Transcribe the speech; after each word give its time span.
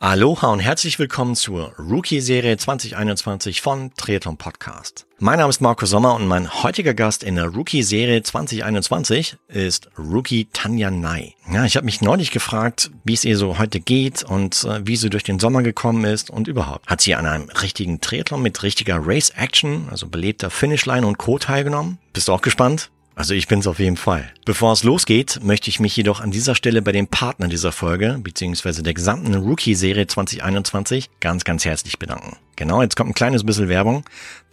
Aloha 0.00 0.52
und 0.52 0.60
herzlich 0.60 1.00
willkommen 1.00 1.34
zur 1.34 1.72
Rookie-Serie 1.76 2.56
2021 2.56 3.60
von 3.60 3.90
Triathlon 3.96 4.36
Podcast. 4.36 5.06
Mein 5.18 5.40
Name 5.40 5.50
ist 5.50 5.60
Marco 5.60 5.86
Sommer 5.86 6.14
und 6.14 6.28
mein 6.28 6.62
heutiger 6.62 6.94
Gast 6.94 7.24
in 7.24 7.34
der 7.34 7.48
Rookie-Serie 7.48 8.22
2021 8.22 9.38
ist 9.48 9.90
Rookie 9.98 10.46
Tanja 10.52 10.92
Ney. 10.92 11.34
Ja, 11.52 11.64
ich 11.64 11.74
habe 11.74 11.84
mich 11.84 12.00
neulich 12.00 12.30
gefragt, 12.30 12.92
wie 13.02 13.14
es 13.14 13.24
ihr 13.24 13.36
so 13.36 13.58
heute 13.58 13.80
geht 13.80 14.22
und 14.22 14.62
äh, 14.62 14.86
wie 14.86 14.94
sie 14.94 15.10
durch 15.10 15.24
den 15.24 15.40
Sommer 15.40 15.64
gekommen 15.64 16.04
ist 16.04 16.30
und 16.30 16.46
überhaupt. 16.46 16.86
Hat 16.86 17.00
sie 17.00 17.16
an 17.16 17.26
einem 17.26 17.48
richtigen 17.60 18.00
Triathlon 18.00 18.40
mit 18.40 18.62
richtiger 18.62 19.00
Race-Action, 19.04 19.88
also 19.90 20.06
belebter 20.06 20.50
Finishline 20.50 21.04
und 21.04 21.18
Co. 21.18 21.40
teilgenommen? 21.40 21.98
Bist 22.12 22.28
du 22.28 22.32
auch 22.34 22.42
gespannt? 22.42 22.92
Also 23.18 23.34
ich 23.34 23.48
bin's 23.48 23.66
auf 23.66 23.80
jeden 23.80 23.96
Fall. 23.96 24.32
Bevor 24.44 24.72
es 24.72 24.84
losgeht, 24.84 25.40
möchte 25.42 25.70
ich 25.70 25.80
mich 25.80 25.96
jedoch 25.96 26.20
an 26.20 26.30
dieser 26.30 26.54
Stelle 26.54 26.82
bei 26.82 26.92
dem 26.92 27.08
Partner 27.08 27.48
dieser 27.48 27.72
Folge, 27.72 28.16
beziehungsweise 28.22 28.84
der 28.84 28.94
gesamten 28.94 29.34
Rookie-Serie 29.34 30.06
2021, 30.06 31.10
ganz, 31.18 31.42
ganz 31.42 31.64
herzlich 31.64 31.98
bedanken. 31.98 32.36
Genau, 32.54 32.80
jetzt 32.80 32.94
kommt 32.94 33.10
ein 33.10 33.14
kleines 33.14 33.42
bisschen 33.42 33.68
Werbung, 33.68 34.04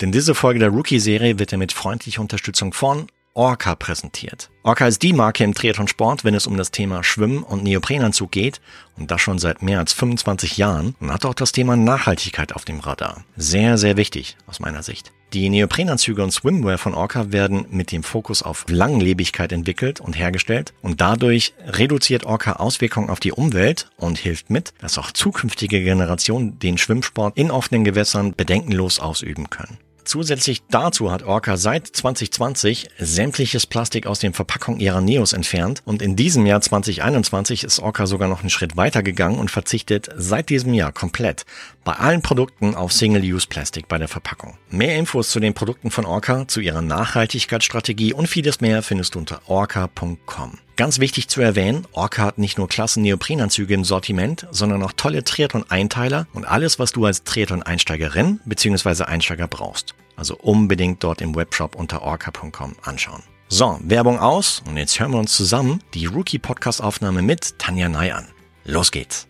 denn 0.02 0.12
diese 0.12 0.34
Folge 0.34 0.60
der 0.60 0.70
Rookie-Serie 0.70 1.38
wird 1.38 1.52
ja 1.52 1.60
mit 1.60 1.74
freundlicher 1.74 2.22
Unterstützung 2.22 2.74
von 2.74 3.06
Orca 3.38 3.76
präsentiert. 3.76 4.50
Orca 4.64 4.88
ist 4.88 5.04
die 5.04 5.12
Marke 5.12 5.44
im 5.44 5.54
Triathlon-Sport, 5.54 6.24
wenn 6.24 6.36
es 6.36 6.48
um 6.48 6.56
das 6.56 6.72
Thema 6.72 7.04
Schwimmen 7.04 7.44
und 7.44 7.64
Neoprenanzug 7.64 8.32
geht 8.32 8.62
und 8.96 9.12
das 9.12 9.20
schon 9.20 9.40
seit 9.40 9.62
mehr 9.62 9.80
als 9.80 9.92
25 9.92 10.56
Jahren 10.56 10.96
und 11.02 11.12
hat 11.12 11.26
auch 11.26 11.34
das 11.34 11.52
Thema 11.52 11.76
Nachhaltigkeit 11.76 12.56
auf 12.56 12.64
dem 12.64 12.80
Radar. 12.80 13.26
Sehr, 13.36 13.78
sehr 13.78 13.98
wichtig 13.98 14.38
aus 14.48 14.62
meiner 14.62 14.84
Sicht. 14.84 15.12
Die 15.34 15.50
Neoprenanzüge 15.50 16.24
und 16.24 16.32
Swimwear 16.32 16.78
von 16.78 16.94
Orca 16.94 17.34
werden 17.34 17.66
mit 17.70 17.92
dem 17.92 18.04
Fokus 18.04 18.42
auf 18.42 18.66
Langlebigkeit 18.70 19.52
entwickelt 19.52 20.00
und 20.00 20.18
hergestellt 20.18 20.74
und 20.82 21.02
dadurch 21.02 21.54
reduziert 21.68 22.24
Orca 22.26 22.54
Auswirkungen 22.54 23.10
auf 23.10 23.20
die 23.20 23.34
Umwelt 23.34 23.90
und 23.98 24.18
hilft 24.18 24.50
mit, 24.50 24.74
dass 24.80 24.98
auch 24.98 25.12
zukünftige 25.12 25.84
Generationen 25.84 26.58
den 26.60 26.78
Schwimmsport 26.78 27.38
in 27.38 27.52
offenen 27.52 27.84
Gewässern 27.84 28.34
bedenkenlos 28.34 29.00
ausüben 29.00 29.50
können. 29.50 29.78
Zusätzlich 30.06 30.62
dazu 30.70 31.12
hat 31.12 31.24
Orca 31.24 31.58
seit 31.58 31.88
2020 31.88 32.90
sämtliches 33.00 33.66
Plastik 33.66 34.06
aus 34.06 34.20
den 34.20 34.34
Verpackungen 34.34 34.80
ihrer 34.80 35.02
Neos 35.02 35.34
entfernt 35.34 35.82
und 35.84 36.02
in 36.02 36.16
diesem 36.16 36.46
Jahr 36.46 36.62
2021 36.62 37.64
ist 37.64 37.80
Orca 37.80 38.06
sogar 38.06 38.30
noch 38.30 38.42
einen 38.42 38.52
Schritt 38.52 38.78
weiter 38.78 39.02
gegangen 39.02 39.40
und 39.40 39.50
verzichtet 39.50 40.10
seit 40.16 40.50
diesem 40.50 40.74
Jahr 40.74 40.92
komplett 40.92 41.46
bei 41.84 41.94
allen 41.94 42.22
Produkten 42.22 42.76
auf 42.76 42.94
Single-Use-Plastik 42.94 43.88
bei 43.88 43.98
der 43.98 44.08
Verpackung. 44.08 44.58
Mehr 44.70 44.96
Infos 44.96 45.30
zu 45.30 45.40
den 45.40 45.56
Produkten 45.56 45.90
von 45.90 46.06
Orca, 46.06 46.48
zu 46.48 46.62
ihrer 46.62 46.82
Nachhaltigkeitsstrategie 46.82 48.14
und 48.14 48.28
vieles 48.28 48.62
mehr 48.62 48.84
findest 48.84 49.16
du 49.16 49.20
unter 49.20 49.42
orca.com. 49.48 50.60
Ganz 50.76 51.00
wichtig 51.00 51.30
zu 51.30 51.42
erwähnen, 51.42 51.88
Orca 51.94 52.24
hat 52.24 52.38
nicht 52.38 52.58
nur 52.58 52.68
klassen 52.68 53.04
Neoprenanzüge 53.04 53.74
im 53.74 53.86
Sortiment, 53.86 54.46
sondern 54.52 54.84
auch 54.84 54.92
tolle 54.92 55.24
Triathlon-Einteiler 55.24 56.28
und 56.34 56.46
alles, 56.46 56.80
was 56.80 56.92
du 56.92 57.06
als 57.06 57.24
Triathlon-Einsteigerin 57.24 58.42
bzw. 58.44 59.04
Einsteiger 59.04 59.48
brauchst. 59.48 59.96
Also 60.18 60.36
unbedingt 60.36 61.02
dort 61.04 61.22
im 61.22 61.34
Webshop 61.34 61.76
unter 61.76 62.02
orca.com 62.02 62.76
anschauen. 62.82 63.24
So, 63.48 63.80
Werbung 63.84 64.20
aus 64.20 64.64
und 64.66 64.76
jetzt 64.76 65.00
hören 65.00 65.12
wir 65.12 65.20
uns 65.20 65.36
zusammen 65.36 65.82
die 65.94 66.08
Rookie-Podcast-Aufnahme 66.08 67.22
mit 67.22 67.58
Tanja 67.58 67.88
Ney 67.88 68.12
an. 68.12 68.28
Los 68.66 68.92
geht's! 68.92 69.28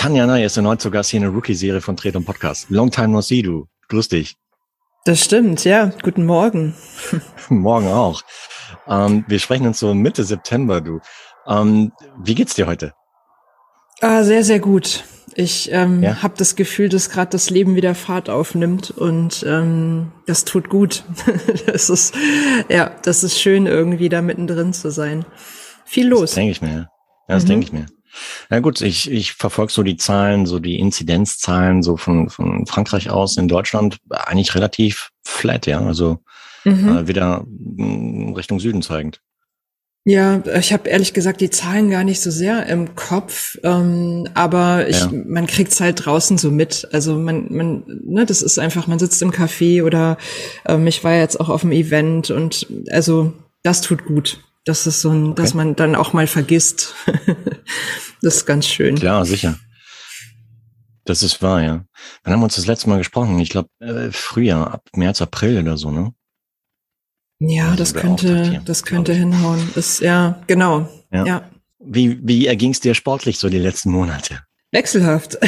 Tanja 0.00 0.26
Ney 0.26 0.46
ist 0.46 0.56
erneut 0.56 0.80
zu 0.80 0.90
Gast 0.90 1.10
hier 1.10 1.18
in 1.18 1.24
der 1.24 1.32
Rookie-Serie 1.32 1.82
von 1.82 1.94
Tret 1.94 2.16
und 2.16 2.24
Podcast. 2.24 2.70
Long 2.70 2.90
time 2.90 3.08
no 3.08 3.20
see, 3.20 3.42
du. 3.42 3.66
Grüß 3.90 4.08
dich. 4.08 4.34
Das 5.04 5.22
stimmt, 5.22 5.66
ja. 5.66 5.92
Guten 6.02 6.24
Morgen. 6.24 6.74
Morgen 7.50 7.88
auch. 7.88 8.22
Ähm, 8.88 9.26
wir 9.28 9.38
sprechen 9.38 9.66
uns 9.66 9.78
so 9.78 9.92
Mitte 9.92 10.24
September, 10.24 10.80
du. 10.80 11.00
Ähm, 11.46 11.92
wie 12.18 12.34
geht's 12.34 12.54
dir 12.54 12.66
heute? 12.66 12.94
Ah, 14.00 14.24
sehr, 14.24 14.42
sehr 14.42 14.58
gut. 14.58 15.04
Ich 15.34 15.70
ähm, 15.70 16.02
ja? 16.02 16.22
habe 16.22 16.32
das 16.38 16.56
Gefühl, 16.56 16.88
dass 16.88 17.10
gerade 17.10 17.32
das 17.32 17.50
Leben 17.50 17.76
wieder 17.76 17.94
Fahrt 17.94 18.30
aufnimmt 18.30 18.90
und 18.90 19.44
ähm, 19.46 20.12
das 20.26 20.46
tut 20.46 20.70
gut. 20.70 21.04
das 21.66 21.90
ist 21.90 22.14
ja, 22.70 22.90
das 23.02 23.22
ist 23.22 23.38
schön 23.38 23.66
irgendwie 23.66 24.08
da 24.08 24.22
mittendrin 24.22 24.72
zu 24.72 24.90
sein. 24.90 25.26
Viel 25.84 26.08
los. 26.08 26.30
Das 26.30 26.34
denke 26.36 26.52
ich 26.52 26.62
mir. 26.62 26.88
Ja, 27.28 27.34
das 27.34 27.44
mhm. 27.44 27.48
denke 27.48 27.66
ich 27.66 27.72
mir. 27.74 27.86
Na 28.48 28.56
ja 28.56 28.60
gut, 28.60 28.80
ich, 28.80 29.10
ich 29.10 29.32
verfolge 29.34 29.72
so 29.72 29.82
die 29.82 29.96
Zahlen, 29.96 30.46
so 30.46 30.58
die 30.58 30.78
Inzidenzzahlen 30.78 31.82
so 31.82 31.96
von, 31.96 32.28
von 32.28 32.66
Frankreich 32.66 33.10
aus 33.10 33.36
in 33.36 33.48
Deutschland 33.48 33.98
eigentlich 34.10 34.54
relativ 34.54 35.10
flat, 35.24 35.66
ja. 35.66 35.80
Also 35.80 36.18
mhm. 36.64 36.88
äh, 36.88 37.08
wieder 37.08 37.44
mm, 37.46 38.34
Richtung 38.34 38.60
Süden 38.60 38.82
zeigend. 38.82 39.20
Ja, 40.04 40.42
ich 40.58 40.72
habe 40.72 40.88
ehrlich 40.88 41.12
gesagt 41.12 41.42
die 41.42 41.50
Zahlen 41.50 41.90
gar 41.90 42.04
nicht 42.04 42.22
so 42.22 42.30
sehr 42.30 42.66
im 42.66 42.94
Kopf, 42.96 43.58
ähm, 43.62 44.26
aber 44.32 44.88
ich, 44.88 44.98
ja. 44.98 45.10
man 45.12 45.46
kriegt's 45.46 45.78
halt 45.78 46.06
draußen 46.06 46.38
so 46.38 46.50
mit. 46.50 46.88
Also 46.92 47.16
man, 47.16 47.52
man, 47.52 47.84
ne, 47.86 48.24
das 48.24 48.40
ist 48.40 48.58
einfach, 48.58 48.86
man 48.86 48.98
sitzt 48.98 49.20
im 49.20 49.30
Café 49.30 49.84
oder 49.84 50.16
ähm, 50.64 50.86
ich 50.86 51.04
war 51.04 51.14
jetzt 51.14 51.38
auch 51.38 51.50
auf 51.50 51.60
dem 51.60 51.72
Event 51.72 52.30
und 52.30 52.66
also 52.90 53.34
das 53.62 53.82
tut 53.82 54.06
gut. 54.06 54.40
Das 54.64 54.86
ist 54.86 55.00
so 55.00 55.10
ein, 55.10 55.30
okay. 55.30 55.42
dass 55.42 55.54
man 55.54 55.74
dann 55.74 55.94
auch 55.94 56.12
mal 56.12 56.26
vergisst. 56.26 56.94
das 58.22 58.36
ist 58.36 58.46
ganz 58.46 58.66
schön. 58.66 58.96
Ja, 58.96 59.24
sicher. 59.24 59.58
Das 61.04 61.22
ist 61.22 61.42
wahr, 61.42 61.62
ja. 61.62 61.84
Wann 62.22 62.32
haben 62.32 62.40
wir 62.40 62.44
uns 62.44 62.56
das 62.56 62.66
letzte 62.66 62.88
Mal 62.88 62.98
gesprochen? 62.98 63.38
Ich 63.38 63.48
glaube, 63.48 63.68
äh, 63.80 64.10
Frühjahr, 64.12 64.72
ab 64.72 64.84
März, 64.94 65.22
April 65.22 65.58
oder 65.58 65.76
so, 65.76 65.90
ne? 65.90 66.12
Ja, 67.40 67.64
also 67.66 67.76
das 67.76 67.94
könnte, 67.94 68.60
das 68.66 68.82
könnte 68.82 69.14
hinhauen. 69.14 69.70
Ist, 69.74 70.00
ja, 70.00 70.42
genau. 70.46 70.88
Ja. 71.10 71.24
ja. 71.24 71.50
Wie, 71.78 72.20
wie 72.22 72.46
erging 72.46 72.72
es 72.72 72.80
dir 72.80 72.94
sportlich 72.94 73.38
so 73.38 73.48
die 73.48 73.58
letzten 73.58 73.90
Monate? 73.90 74.42
Wechselhaft. 74.72 75.38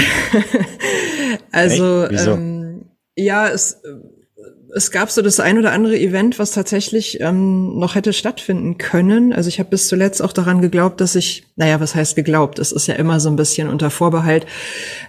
also, 1.52 2.08
ähm, 2.08 2.86
ja, 3.14 3.48
es, 3.48 3.82
es 4.74 4.90
gab 4.90 5.10
so 5.10 5.20
das 5.22 5.38
ein 5.38 5.58
oder 5.58 5.72
andere 5.72 5.98
Event, 5.98 6.38
was 6.38 6.52
tatsächlich 6.52 7.20
ähm, 7.20 7.78
noch 7.78 7.94
hätte 7.94 8.12
stattfinden 8.12 8.78
können. 8.78 9.32
Also 9.32 9.48
ich 9.48 9.58
habe 9.58 9.68
bis 9.70 9.88
zuletzt 9.88 10.22
auch 10.22 10.32
daran 10.32 10.62
geglaubt, 10.62 11.00
dass 11.00 11.14
ich, 11.14 11.44
naja, 11.56 11.78
was 11.80 11.94
heißt 11.94 12.16
geglaubt? 12.16 12.58
Es 12.58 12.72
ist 12.72 12.86
ja 12.86 12.94
immer 12.94 13.20
so 13.20 13.28
ein 13.28 13.36
bisschen 13.36 13.68
unter 13.68 13.90
Vorbehalt. 13.90 14.46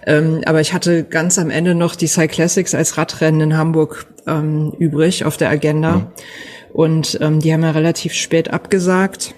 Ähm, 0.06 0.42
aber 0.44 0.60
ich 0.60 0.74
hatte 0.74 1.04
ganz 1.04 1.38
am 1.38 1.50
Ende 1.50 1.74
noch 1.74 1.96
die 1.96 2.06
Cyclassics 2.06 2.74
als 2.74 2.98
Radrennen 2.98 3.40
in 3.40 3.56
Hamburg 3.56 4.06
ähm, 4.26 4.72
übrig 4.78 5.24
auf 5.24 5.36
der 5.36 5.48
Agenda. 5.48 5.96
Mhm. 5.96 6.06
Und 6.72 7.18
ähm, 7.22 7.40
die 7.40 7.52
haben 7.52 7.62
ja 7.62 7.70
relativ 7.70 8.12
spät 8.12 8.52
abgesagt. 8.52 9.34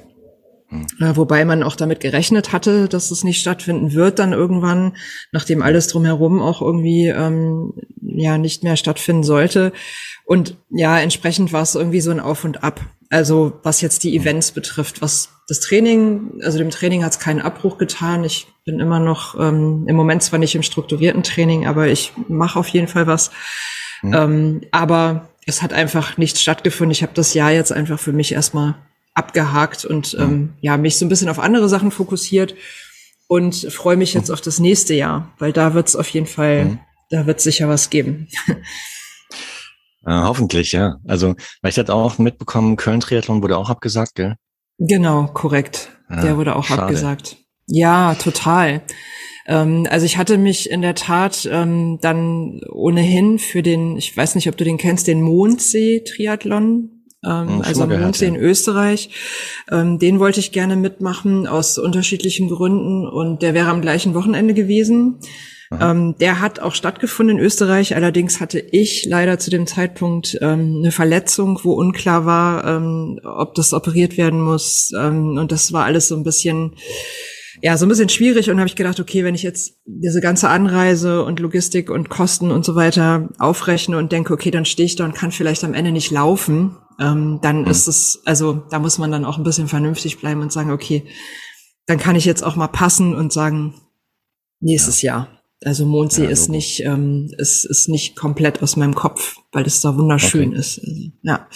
Äh, 0.70 1.14
wobei 1.14 1.44
man 1.44 1.62
auch 1.62 1.76
damit 1.76 2.00
gerechnet 2.00 2.52
hatte, 2.52 2.88
dass 2.88 3.10
es 3.10 3.22
nicht 3.22 3.40
stattfinden 3.40 3.92
wird 3.92 4.18
dann 4.18 4.32
irgendwann, 4.32 4.96
nachdem 5.30 5.62
alles 5.62 5.86
drumherum 5.88 6.42
auch 6.42 6.60
irgendwie 6.60 7.06
ähm, 7.06 7.72
ja 8.02 8.36
nicht 8.36 8.64
mehr 8.64 8.76
stattfinden 8.76 9.22
sollte. 9.22 9.72
Und 10.24 10.56
ja, 10.70 10.98
entsprechend 10.98 11.52
war 11.52 11.62
es 11.62 11.76
irgendwie 11.76 12.00
so 12.00 12.10
ein 12.10 12.20
Auf 12.20 12.44
und 12.44 12.64
Ab. 12.64 12.80
Also 13.10 13.60
was 13.62 13.80
jetzt 13.80 14.02
die 14.02 14.16
Events 14.16 14.50
betrifft, 14.50 15.00
was 15.00 15.30
das 15.46 15.60
Training, 15.60 16.40
also 16.42 16.58
dem 16.58 16.70
Training 16.70 17.04
hat 17.04 17.12
es 17.12 17.20
keinen 17.20 17.40
Abbruch 17.40 17.78
getan. 17.78 18.24
Ich 18.24 18.48
bin 18.64 18.80
immer 18.80 18.98
noch 18.98 19.38
ähm, 19.38 19.84
im 19.86 19.94
Moment 19.94 20.24
zwar 20.24 20.40
nicht 20.40 20.56
im 20.56 20.64
strukturierten 20.64 21.22
Training, 21.22 21.68
aber 21.68 21.86
ich 21.86 22.12
mache 22.26 22.58
auf 22.58 22.66
jeden 22.68 22.88
Fall 22.88 23.06
was. 23.06 23.30
Mhm. 24.02 24.14
Ähm, 24.14 24.60
aber 24.72 25.28
es 25.46 25.62
hat 25.62 25.72
einfach 25.72 26.16
nichts 26.16 26.42
stattgefunden. 26.42 26.90
Ich 26.90 27.02
habe 27.02 27.12
das 27.14 27.34
Jahr 27.34 27.52
jetzt 27.52 27.72
einfach 27.72 28.00
für 28.00 28.12
mich 28.12 28.32
erstmal 28.32 28.74
abgehakt 29.16 29.84
und 29.84 30.14
mhm. 30.14 30.22
ähm, 30.22 30.52
ja, 30.60 30.76
mich 30.76 30.98
so 30.98 31.04
ein 31.04 31.08
bisschen 31.08 31.28
auf 31.28 31.38
andere 31.38 31.68
Sachen 31.68 31.90
fokussiert 31.90 32.54
und 33.28 33.54
freue 33.72 33.96
mich 33.96 34.14
jetzt 34.14 34.28
mhm. 34.28 34.34
auf 34.34 34.40
das 34.40 34.60
nächste 34.60 34.94
Jahr, 34.94 35.32
weil 35.38 35.52
da 35.52 35.74
wird 35.74 35.88
es 35.88 35.96
auf 35.96 36.08
jeden 36.10 36.26
Fall, 36.26 36.64
mhm. 36.64 36.78
da 37.10 37.26
wird 37.26 37.40
sicher 37.40 37.68
was 37.68 37.90
geben. 37.90 38.28
Äh, 40.08 40.22
hoffentlich, 40.22 40.70
ja. 40.70 41.00
Also, 41.08 41.34
weil 41.62 41.72
ich 41.72 41.78
hatte 41.78 41.92
auch 41.92 42.18
mitbekommen, 42.18 42.76
Köln-Triathlon 42.76 43.42
wurde 43.42 43.58
auch 43.58 43.70
abgesagt, 43.70 44.14
gell? 44.14 44.36
Genau, 44.78 45.26
korrekt. 45.26 45.90
Ja, 46.08 46.22
Der 46.22 46.36
wurde 46.36 46.54
auch 46.54 46.66
schade. 46.66 46.82
abgesagt. 46.82 47.38
Ja, 47.66 48.14
total. 48.14 48.82
Ähm, 49.46 49.86
also 49.90 50.06
ich 50.06 50.16
hatte 50.16 50.38
mich 50.38 50.70
in 50.70 50.80
der 50.80 50.94
Tat 50.94 51.48
ähm, 51.50 51.98
dann 52.00 52.60
ohnehin 52.70 53.40
für 53.40 53.64
den, 53.64 53.96
ich 53.96 54.16
weiß 54.16 54.36
nicht, 54.36 54.48
ob 54.48 54.56
du 54.56 54.62
den 54.62 54.78
kennst, 54.78 55.08
den 55.08 55.22
Mondsee-Triathlon 55.22 56.95
ähm, 57.26 57.48
hm, 57.48 57.62
also 57.62 57.82
am 57.82 58.00
Mondsee 58.00 58.26
ja. 58.26 58.34
in 58.34 58.36
Österreich. 58.36 59.10
Ähm, 59.70 59.98
den 59.98 60.20
wollte 60.20 60.40
ich 60.40 60.52
gerne 60.52 60.76
mitmachen 60.76 61.46
aus 61.46 61.78
unterschiedlichen 61.78 62.48
Gründen 62.48 63.06
und 63.06 63.42
der 63.42 63.54
wäre 63.54 63.68
am 63.68 63.82
gleichen 63.82 64.14
Wochenende 64.14 64.54
gewesen. 64.54 65.18
Ähm, 65.80 66.16
der 66.18 66.40
hat 66.40 66.60
auch 66.60 66.74
stattgefunden 66.74 67.38
in 67.38 67.44
Österreich. 67.44 67.96
Allerdings 67.96 68.40
hatte 68.40 68.60
ich 68.60 69.04
leider 69.04 69.38
zu 69.38 69.50
dem 69.50 69.66
Zeitpunkt 69.66 70.38
ähm, 70.40 70.76
eine 70.78 70.92
Verletzung, 70.92 71.58
wo 71.64 71.72
unklar 71.72 72.24
war, 72.24 72.64
ähm, 72.64 73.20
ob 73.24 73.54
das 73.54 73.72
operiert 73.72 74.16
werden 74.16 74.40
muss. 74.40 74.92
Ähm, 74.96 75.36
und 75.38 75.50
das 75.50 75.72
war 75.72 75.84
alles 75.84 76.08
so 76.08 76.16
ein 76.16 76.22
bisschen, 76.22 76.76
ja, 77.62 77.76
so 77.76 77.86
ein 77.86 77.88
bisschen 77.88 78.08
schwierig. 78.08 78.50
Und 78.50 78.58
habe 78.58 78.68
ich 78.68 78.76
gedacht, 78.76 79.00
okay, 79.00 79.24
wenn 79.24 79.34
ich 79.34 79.42
jetzt 79.42 79.76
diese 79.84 80.20
ganze 80.20 80.48
Anreise 80.48 81.24
und 81.24 81.40
Logistik 81.40 81.90
und 81.90 82.08
Kosten 82.08 82.50
und 82.50 82.64
so 82.64 82.74
weiter 82.74 83.28
aufrechne 83.38 83.98
und 83.98 84.12
denke, 84.12 84.32
okay, 84.32 84.50
dann 84.50 84.64
stehe 84.64 84.86
ich 84.86 84.96
da 84.96 85.04
und 85.04 85.14
kann 85.14 85.32
vielleicht 85.32 85.64
am 85.64 85.74
Ende 85.74 85.92
nicht 85.92 86.10
laufen, 86.10 86.76
ähm, 87.00 87.40
dann 87.42 87.62
mhm. 87.62 87.68
ist 87.68 87.88
es, 87.88 88.22
also 88.24 88.62
da 88.70 88.78
muss 88.78 88.98
man 88.98 89.10
dann 89.10 89.24
auch 89.24 89.38
ein 89.38 89.44
bisschen 89.44 89.68
vernünftig 89.68 90.18
bleiben 90.18 90.40
und 90.40 90.52
sagen, 90.52 90.70
okay, 90.70 91.04
dann 91.86 91.98
kann 91.98 92.16
ich 92.16 92.24
jetzt 92.24 92.42
auch 92.42 92.56
mal 92.56 92.68
passen 92.68 93.14
und 93.14 93.32
sagen, 93.32 93.74
nächstes 94.60 95.02
ja. 95.02 95.12
Jahr. 95.12 95.28
Also 95.64 95.86
Mondsee 95.86 96.24
ja, 96.24 96.30
ist 96.30 96.48
nicht, 96.48 96.80
ähm, 96.80 97.30
ist, 97.38 97.64
ist 97.64 97.88
nicht 97.88 98.14
komplett 98.16 98.62
aus 98.62 98.76
meinem 98.76 98.94
Kopf, 98.94 99.36
weil 99.52 99.66
es 99.66 99.80
da 99.80 99.96
wunderschön 99.96 100.50
okay. 100.50 100.58
ist. 100.58 100.78
Also, 100.80 101.10
ja. 101.22 101.48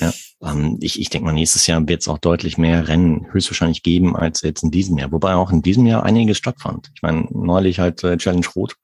ja. 0.00 0.12
Ähm, 0.46 0.78
ich, 0.80 1.00
ich 1.00 1.10
denke 1.10 1.26
mal, 1.26 1.32
nächstes 1.32 1.66
Jahr 1.66 1.86
wird 1.88 2.02
es 2.02 2.08
auch 2.08 2.18
deutlich 2.18 2.58
mehr 2.58 2.88
Rennen 2.88 3.26
höchstwahrscheinlich 3.32 3.82
geben 3.82 4.16
als 4.16 4.42
jetzt 4.42 4.62
in 4.62 4.70
diesem 4.70 4.98
Jahr. 4.98 5.12
Wobei 5.12 5.34
auch 5.34 5.50
in 5.50 5.62
diesem 5.62 5.86
Jahr 5.86 6.04
einiges 6.04 6.38
stattfand. 6.38 6.90
Ich 6.94 7.02
meine, 7.02 7.26
neulich 7.30 7.78
halt 7.78 8.02
äh, 8.04 8.16
Challenge 8.16 8.46
Rot. 8.54 8.76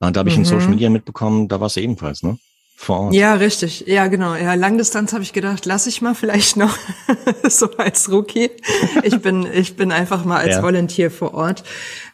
Äh, 0.00 0.12
da 0.12 0.20
habe 0.20 0.28
ich 0.28 0.36
mhm. 0.36 0.42
in 0.42 0.46
Social 0.46 0.68
Media 0.68 0.90
mitbekommen, 0.90 1.48
da 1.48 1.60
war 1.60 1.66
es 1.66 1.76
ebenfalls, 1.76 2.22
ne? 2.22 2.38
Vor 2.82 2.98
Ort. 2.98 3.14
Ja, 3.14 3.34
richtig. 3.34 3.84
Ja, 3.86 4.08
genau. 4.08 4.34
Ja, 4.34 4.54
Langdistanz 4.54 5.12
habe 5.12 5.22
ich 5.22 5.32
gedacht, 5.32 5.66
lass 5.66 5.86
ich 5.86 6.02
mal 6.02 6.16
vielleicht 6.16 6.56
noch 6.56 6.76
so 7.48 7.70
als 7.76 8.10
Rookie. 8.10 8.50
Ich 9.04 9.20
bin 9.20 9.46
ich 9.54 9.76
bin 9.76 9.92
einfach 9.92 10.24
mal 10.24 10.38
als 10.38 10.56
ja. 10.56 10.62
Volunteer 10.64 11.12
vor 11.12 11.32
Ort. 11.32 11.62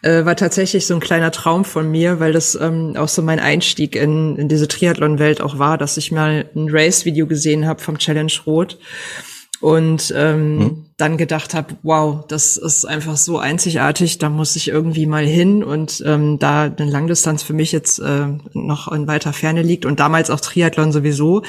Äh, 0.03 0.27
war 0.27 0.37
tatsächlich 0.37 0.87
so 0.87 0.93
ein 0.93 1.01
kleiner 1.01 1.31
Traum 1.31 1.65
von 1.65 1.91
mir, 1.91 2.21
weil 2.21 2.33
das 2.35 2.55
ähm, 2.55 2.97
auch 2.99 3.09
so 3.09 3.23
mein 3.23 3.41
Einstieg 3.41 3.97
in, 3.97 4.37
in 4.37 4.49
diese 4.49 4.69
Triathlon-Welt 4.69 5.41
auch 5.41 5.59
war, 5.59 5.79
dass 5.79 5.97
ich 5.97 6.13
mal 6.13 6.51
ein 6.55 6.69
Race-Video 6.71 7.27
gesehen 7.27 7.67
habe 7.67 7.81
vom 7.81 7.97
Challenge 7.97 8.33
Rot 8.47 8.79
und 9.61 10.13
ähm, 10.17 10.61
hm. 10.61 10.85
dann 10.97 11.17
gedacht 11.17 11.55
habe, 11.55 11.77
wow, 11.83 12.25
das 12.27 12.57
ist 12.57 12.85
einfach 12.85 13.17
so 13.17 13.39
einzigartig, 13.39 14.19
da 14.19 14.29
muss 14.29 14.57
ich 14.57 14.69
irgendwie 14.69 15.07
mal 15.07 15.27
hin 15.27 15.65
und 15.65 16.03
ähm, 16.07 16.39
da 16.39 16.65
eine 16.65 16.91
Langdistanz 16.91 17.43
für 17.43 17.55
mich 17.55 17.73
jetzt 17.73 17.99
äh, 17.99 18.27
noch 18.53 18.93
in 18.93 19.07
weiter 19.07 19.33
Ferne 19.33 19.63
liegt 19.63 19.85
und 19.85 20.01
damals 20.01 20.31
auch 20.31 20.41
Triathlon 20.41 20.93
sowieso, 20.93 21.43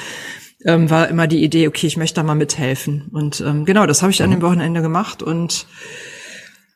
ähm, 0.64 0.90
war 0.90 1.08
immer 1.08 1.26
die 1.26 1.42
Idee, 1.42 1.68
okay, 1.68 1.86
ich 1.86 1.96
möchte 1.96 2.16
da 2.16 2.22
mal 2.22 2.34
mithelfen 2.34 3.08
und 3.12 3.40
ähm, 3.40 3.64
genau, 3.64 3.86
das 3.86 4.02
habe 4.02 4.12
ich 4.12 4.22
an 4.22 4.30
dem 4.30 4.40
mhm. 4.40 4.44
Wochenende 4.44 4.82
gemacht 4.82 5.22
und 5.22 5.66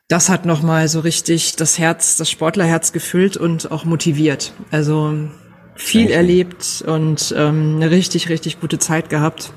das 0.07 0.29
hat 0.29 0.45
noch 0.45 0.61
mal 0.61 0.87
so 0.87 0.99
richtig 0.99 1.55
das 1.55 1.79
Herz, 1.79 2.17
das 2.17 2.29
Sportlerherz 2.29 2.91
gefüllt 2.91 3.37
und 3.37 3.71
auch 3.71 3.85
motiviert. 3.85 4.53
Also 4.69 5.15
viel 5.75 6.11
erlebt 6.11 6.83
und 6.85 7.33
ähm, 7.35 7.77
eine 7.77 7.89
richtig, 7.91 8.29
richtig 8.29 8.59
gute 8.59 8.79
Zeit 8.79 9.09
gehabt. 9.09 9.51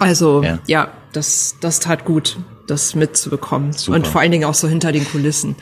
Also 0.00 0.42
ja, 0.42 0.58
ja 0.66 0.90
das, 1.12 1.56
das 1.60 1.78
tat 1.78 2.04
gut, 2.04 2.38
das 2.66 2.94
mitzubekommen. 2.94 3.72
Super. 3.72 3.96
Und 3.96 4.06
vor 4.06 4.20
allen 4.20 4.32
Dingen 4.32 4.44
auch 4.44 4.54
so 4.54 4.66
hinter 4.66 4.90
den 4.90 5.04
Kulissen. 5.04 5.54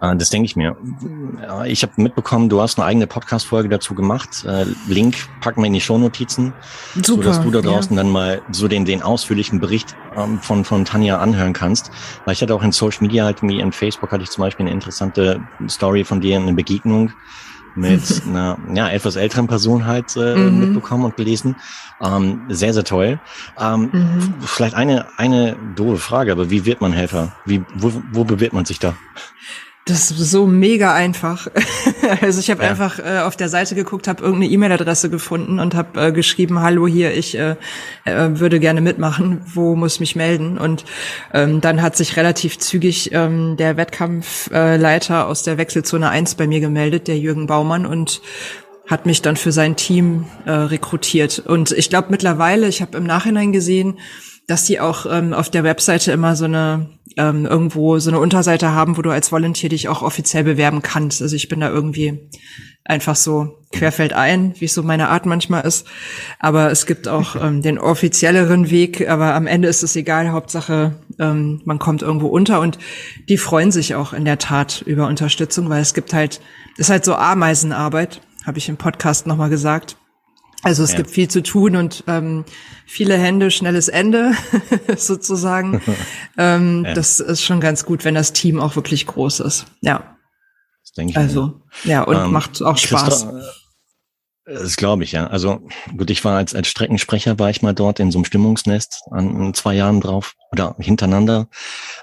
Ah, 0.00 0.14
das 0.14 0.30
denke 0.30 0.46
ich 0.46 0.56
mir. 0.56 0.76
Ich 1.66 1.82
habe 1.82 1.92
mitbekommen, 1.96 2.48
du 2.48 2.62
hast 2.62 2.78
eine 2.78 2.86
eigene 2.86 3.06
Podcast-Folge 3.06 3.68
dazu 3.68 3.94
gemacht. 3.94 4.44
Äh, 4.46 4.64
Link 4.88 5.16
packen 5.42 5.60
wir 5.60 5.66
in 5.66 5.74
die 5.74 5.80
Shownotizen, 5.80 6.54
Super, 6.94 7.22
sodass 7.22 7.42
du 7.42 7.50
da 7.50 7.60
draußen 7.60 7.94
ja. 7.94 8.02
dann 8.02 8.10
mal 8.10 8.40
so 8.50 8.66
den, 8.66 8.86
den 8.86 9.02
ausführlichen 9.02 9.60
Bericht 9.60 9.94
ähm, 10.16 10.38
von, 10.40 10.64
von 10.64 10.86
Tanja 10.86 11.18
anhören 11.18 11.52
kannst. 11.52 11.90
Weil 12.24 12.32
ich 12.32 12.40
hatte 12.40 12.54
auch 12.54 12.62
in 12.62 12.72
Social 12.72 13.02
Media, 13.02 13.26
halt 13.26 13.42
wie 13.42 13.60
in 13.60 13.72
Facebook, 13.72 14.10
hatte 14.10 14.22
ich 14.22 14.30
zum 14.30 14.42
Beispiel 14.42 14.64
eine 14.64 14.74
interessante 14.74 15.42
Story 15.68 16.04
von 16.04 16.22
dir, 16.22 16.38
eine 16.38 16.54
Begegnung 16.54 17.12
mit 17.74 18.22
einer 18.26 18.58
ja, 18.74 18.88
etwas 18.88 19.16
älteren 19.16 19.46
Person 19.46 19.86
halt 19.86 20.16
äh, 20.16 20.34
mhm. 20.34 20.60
mitbekommen 20.60 21.04
und 21.04 21.16
gelesen. 21.16 21.56
Ähm, 22.00 22.42
sehr, 22.48 22.72
sehr 22.72 22.84
toll. 22.84 23.20
Ähm, 23.58 23.90
mhm. 23.92 24.34
Vielleicht 24.40 24.74
eine, 24.74 25.06
eine 25.18 25.56
doofe 25.76 25.98
Frage, 25.98 26.32
aber 26.32 26.50
wie 26.50 26.64
wird 26.64 26.80
man 26.80 26.92
Helfer? 26.92 27.32
Wie, 27.44 27.62
wo, 27.74 27.92
wo 28.12 28.24
bewirbt 28.24 28.54
man 28.54 28.64
sich 28.64 28.78
da? 28.78 28.94
Das 29.90 30.12
ist 30.12 30.30
so 30.30 30.46
mega 30.46 30.94
einfach. 30.94 31.48
also 32.20 32.38
ich 32.38 32.48
habe 32.48 32.62
ja. 32.62 32.70
einfach 32.70 33.00
äh, 33.00 33.18
auf 33.18 33.34
der 33.34 33.48
Seite 33.48 33.74
geguckt, 33.74 34.06
habe 34.06 34.22
irgendeine 34.22 34.52
E-Mail-Adresse 34.52 35.10
gefunden 35.10 35.58
und 35.58 35.74
habe 35.74 36.00
äh, 36.00 36.12
geschrieben, 36.12 36.60
hallo 36.60 36.86
hier, 36.86 37.12
ich 37.12 37.36
äh, 37.36 37.56
äh, 38.04 38.38
würde 38.38 38.60
gerne 38.60 38.80
mitmachen, 38.80 39.40
wo 39.52 39.74
muss 39.74 39.98
mich 39.98 40.14
melden? 40.14 40.58
Und 40.58 40.84
ähm, 41.34 41.60
dann 41.60 41.82
hat 41.82 41.96
sich 41.96 42.16
relativ 42.16 42.56
zügig 42.58 43.10
ähm, 43.12 43.56
der 43.56 43.76
Wettkampfleiter 43.76 45.26
aus 45.26 45.42
der 45.42 45.58
Wechselzone 45.58 46.08
1 46.08 46.36
bei 46.36 46.46
mir 46.46 46.60
gemeldet, 46.60 47.08
der 47.08 47.18
Jürgen 47.18 47.48
Baumann, 47.48 47.84
und 47.84 48.22
hat 48.86 49.06
mich 49.06 49.22
dann 49.22 49.34
für 49.34 49.50
sein 49.50 49.74
Team 49.74 50.26
äh, 50.46 50.52
rekrutiert. 50.52 51.40
Und 51.40 51.72
ich 51.72 51.90
glaube 51.90 52.08
mittlerweile, 52.10 52.68
ich 52.68 52.80
habe 52.80 52.96
im 52.96 53.04
Nachhinein 53.04 53.50
gesehen, 53.50 53.98
dass 54.50 54.64
die 54.64 54.80
auch 54.80 55.06
ähm, 55.08 55.32
auf 55.32 55.48
der 55.48 55.62
Webseite 55.62 56.10
immer 56.10 56.34
so 56.34 56.44
eine 56.44 56.88
ähm, 57.16 57.46
irgendwo 57.46 57.98
so 57.98 58.10
eine 58.10 58.18
Unterseite 58.18 58.72
haben, 58.72 58.96
wo 58.96 59.02
du 59.02 59.10
als 59.10 59.30
Volunteer 59.30 59.68
dich 59.68 59.88
auch 59.88 60.02
offiziell 60.02 60.44
bewerben 60.44 60.82
kannst. 60.82 61.22
Also 61.22 61.36
ich 61.36 61.48
bin 61.48 61.60
da 61.60 61.68
irgendwie 61.68 62.28
einfach 62.84 63.14
so 63.14 63.58
querfeld 63.72 64.12
ein, 64.12 64.54
wie 64.58 64.64
es 64.64 64.74
so 64.74 64.82
meine 64.82 65.08
Art 65.08 65.26
manchmal 65.26 65.64
ist. 65.64 65.86
Aber 66.38 66.70
es 66.70 66.86
gibt 66.86 67.06
auch 67.06 67.36
ähm, 67.42 67.62
den 67.62 67.78
offizielleren 67.78 68.70
Weg, 68.70 69.08
aber 69.08 69.34
am 69.34 69.46
Ende 69.46 69.68
ist 69.68 69.82
es 69.82 69.94
egal. 69.96 70.32
Hauptsache, 70.32 70.96
ähm, 71.18 71.60
man 71.64 71.78
kommt 71.78 72.02
irgendwo 72.02 72.26
unter 72.26 72.60
und 72.60 72.78
die 73.28 73.38
freuen 73.38 73.70
sich 73.70 73.94
auch 73.94 74.12
in 74.12 74.24
der 74.24 74.38
Tat 74.38 74.82
über 74.84 75.06
Unterstützung, 75.06 75.68
weil 75.68 75.82
es 75.82 75.94
gibt 75.94 76.12
halt, 76.12 76.40
es 76.74 76.86
ist 76.86 76.90
halt 76.90 77.04
so 77.04 77.14
Ameisenarbeit, 77.14 78.20
habe 78.44 78.58
ich 78.58 78.68
im 78.68 78.76
Podcast 78.76 79.26
nochmal 79.26 79.50
gesagt. 79.50 79.96
Also 80.62 80.82
es 80.82 80.92
ja. 80.92 80.98
gibt 80.98 81.10
viel 81.10 81.28
zu 81.28 81.42
tun 81.42 81.76
und 81.76 82.04
ähm, 82.06 82.44
viele 82.86 83.16
Hände, 83.16 83.50
schnelles 83.50 83.88
Ende 83.88 84.32
sozusagen. 84.96 85.80
ähm, 86.38 86.84
ja. 86.84 86.94
Das 86.94 87.20
ist 87.20 87.42
schon 87.42 87.60
ganz 87.60 87.84
gut, 87.84 88.04
wenn 88.04 88.14
das 88.14 88.32
Team 88.32 88.60
auch 88.60 88.76
wirklich 88.76 89.06
groß 89.06 89.40
ist. 89.40 89.66
Ja. 89.80 90.16
Das 90.82 90.92
denke 90.92 91.12
ich. 91.12 91.16
Also 91.16 91.60
mir. 91.84 91.90
ja 91.90 92.02
und 92.02 92.16
ähm, 92.16 92.32
macht 92.32 92.62
auch 92.62 92.76
Spaß. 92.76 93.26
Christa 93.26 93.42
das 94.52 94.76
glaube 94.76 95.04
ich, 95.04 95.12
ja. 95.12 95.26
Also 95.28 95.60
gut, 95.96 96.10
ich 96.10 96.24
war 96.24 96.36
als, 96.36 96.54
als 96.54 96.68
Streckensprecher, 96.68 97.38
war 97.38 97.50
ich 97.50 97.62
mal 97.62 97.74
dort 97.74 98.00
in 98.00 98.10
so 98.10 98.18
einem 98.18 98.24
Stimmungsnest 98.24 99.02
an, 99.10 99.54
zwei 99.54 99.74
Jahren 99.74 100.00
drauf 100.00 100.34
oder 100.50 100.74
hintereinander. 100.78 101.48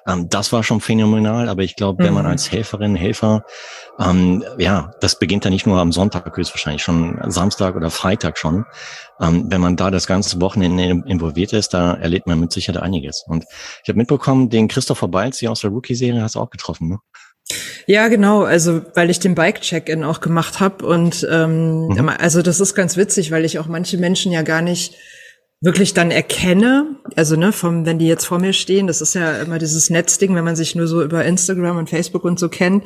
Ähm, 0.08 0.30
das 0.30 0.54
war 0.54 0.64
schon 0.64 0.80
phänomenal, 0.80 1.50
aber 1.50 1.64
ich 1.64 1.76
glaube, 1.76 2.04
wenn 2.04 2.14
man 2.14 2.24
mhm. 2.24 2.32
als 2.32 2.52
Helferin, 2.52 2.96
Helfer, 2.96 3.44
ähm, 4.00 4.44
ja, 4.58 4.92
das 5.02 5.20
beginnt 5.20 5.44
ja 5.44 5.52
nicht 5.52 5.68
nur 5.68 5.80
am 5.80 5.92
Sonntag, 5.92 6.36
höchstwahrscheinlich 6.36 6.84
schon 6.84 7.20
Samstag 7.30 7.76
oder 7.76 7.90
Freitag 7.90 8.38
schon. 8.38 8.66
Ähm, 9.20 9.48
wenn 9.50 9.62
man 9.62 9.76
da 9.76 9.92
das 9.92 10.08
ganze 10.08 10.40
Wochenende 10.40 11.04
involviert 11.08 11.52
ist, 11.52 11.74
da 11.74 11.96
erlebt 11.96 12.28
man 12.28 12.40
mit 12.40 12.52
Sicherheit 12.52 12.82
einiges. 12.82 13.24
Und 13.28 13.44
ich 13.84 13.90
habe 13.90 13.98
mitbekommen, 13.98 14.50
den 14.50 14.68
Christopher 14.68 15.08
Balz 15.08 15.40
hier 15.40 15.52
aus 15.52 15.62
der 15.62 15.72
Rookie-Serie 15.72 16.22
hast 16.22 16.36
du 16.36 16.40
auch 16.40 16.50
getroffen, 16.50 16.90
ne? 16.90 17.00
Ja, 17.86 18.08
genau. 18.10 18.44
Also 18.44 18.82
weil 18.94 19.10
ich 19.10 19.20
den 19.20 19.36
Bike-Check-in 19.36 20.04
auch 20.04 20.20
gemacht 20.20 20.60
habe 20.60 20.86
und 20.86 21.26
ähm, 21.32 21.88
mhm. 21.88 22.10
also 22.10 22.42
das 22.42 22.60
ist 22.60 22.76
ganz 22.76 22.98
witzig, 22.98 23.32
weil 23.32 23.46
ich 23.46 23.60
auch 23.60 23.68
manche 23.68 23.98
Menschen 23.98 24.32
ja 24.32 24.42
gar 24.42 24.62
nicht 24.62 24.96
wirklich 25.60 25.96
dann 25.96 26.12
erkenne, 26.12 26.98
also 27.16 27.36
ne, 27.36 27.52
vom, 27.52 27.84
wenn 27.88 27.98
die 27.98 28.06
jetzt 28.06 28.26
vor 28.26 28.38
mir 28.38 28.54
stehen, 28.54 28.86
das 28.86 29.02
ist 29.02 29.16
ja 29.16 29.42
immer 29.42 29.58
dieses 29.58 29.90
Netzding, 29.90 30.36
wenn 30.36 30.44
man 30.44 30.56
sich 30.56 30.76
nur 30.76 30.88
so 30.88 31.02
über 31.02 31.26
Instagram 31.26 31.78
und 31.78 31.90
Facebook 31.90 32.26
und 32.26 32.38
so 32.38 32.48
kennt. 32.48 32.84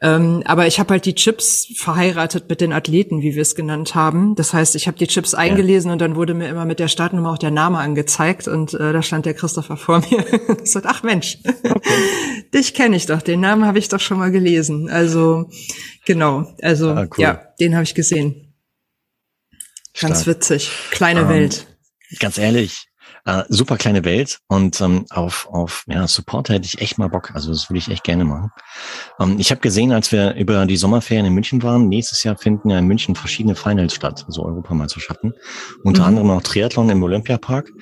Ähm, 0.00 0.42
aber 0.46 0.66
ich 0.66 0.80
habe 0.80 0.94
halt 0.94 1.04
die 1.04 1.14
Chips 1.14 1.68
verheiratet 1.76 2.48
mit 2.48 2.62
den 2.62 2.72
Athleten, 2.72 3.20
wie 3.20 3.34
wir 3.34 3.42
es 3.42 3.54
genannt 3.54 3.94
haben. 3.94 4.34
Das 4.34 4.54
heißt, 4.54 4.76
ich 4.76 4.86
habe 4.86 4.96
die 4.96 5.08
Chips 5.08 5.34
eingelesen 5.34 5.88
ja. 5.88 5.92
und 5.92 5.98
dann 5.98 6.16
wurde 6.16 6.32
mir 6.32 6.48
immer 6.48 6.64
mit 6.64 6.78
der 6.78 6.88
Startnummer 6.88 7.32
auch 7.32 7.38
der 7.38 7.50
Name 7.50 7.78
angezeigt 7.78 8.48
und 8.48 8.72
äh, 8.72 8.94
da 8.94 9.02
stand 9.02 9.26
der 9.26 9.34
Christopher 9.34 9.76
vor 9.76 10.00
mir. 10.10 10.24
ich 10.62 10.72
sagte, 10.72 10.88
ach 10.90 11.02
Mensch, 11.02 11.38
okay. 11.44 11.90
dich 12.54 12.72
kenne 12.72 12.96
ich 12.96 13.04
doch, 13.04 13.20
den 13.20 13.40
Namen 13.40 13.66
habe 13.66 13.78
ich 13.78 13.90
doch 13.90 14.00
schon 14.00 14.18
mal 14.18 14.30
gelesen. 14.30 14.88
Also 14.88 15.50
genau, 16.06 16.50
also 16.62 16.92
ah, 16.92 17.02
cool. 17.02 17.22
ja, 17.22 17.42
den 17.60 17.74
habe 17.74 17.84
ich 17.84 17.94
gesehen. 17.94 18.54
Ganz 20.00 20.22
Stark. 20.22 20.36
witzig, 20.36 20.70
kleine 20.90 21.24
um, 21.24 21.30
ähm, 21.30 21.34
Welt 21.34 21.66
ganz 22.18 22.38
ehrlich, 22.38 22.86
äh, 23.24 23.42
super 23.48 23.76
kleine 23.76 24.04
Welt 24.04 24.38
und 24.46 24.80
ähm, 24.80 25.04
auf, 25.10 25.48
auf 25.50 25.84
ja, 25.88 26.06
Supporter 26.06 26.54
hätte 26.54 26.66
ich 26.66 26.80
echt 26.80 26.98
mal 26.98 27.08
Bock. 27.08 27.32
Also 27.34 27.50
das 27.50 27.68
würde 27.68 27.78
ich 27.78 27.88
echt 27.88 28.04
gerne 28.04 28.24
machen. 28.24 28.50
Ähm, 29.18 29.36
ich 29.38 29.50
habe 29.50 29.60
gesehen, 29.60 29.92
als 29.92 30.12
wir 30.12 30.34
über 30.34 30.64
die 30.66 30.76
Sommerferien 30.76 31.26
in 31.26 31.32
München 31.32 31.62
waren, 31.62 31.88
nächstes 31.88 32.22
Jahr 32.22 32.36
finden 32.36 32.70
ja 32.70 32.78
in 32.78 32.86
München 32.86 33.16
verschiedene 33.16 33.56
Finals 33.56 33.94
statt, 33.94 34.24
also 34.26 34.44
Europameisterschaften. 34.44 35.34
Unter 35.82 36.02
mhm. 36.02 36.08
anderem 36.08 36.30
auch 36.30 36.42
Triathlon 36.42 36.88
im 36.88 37.02
Olympiapark. 37.02 37.72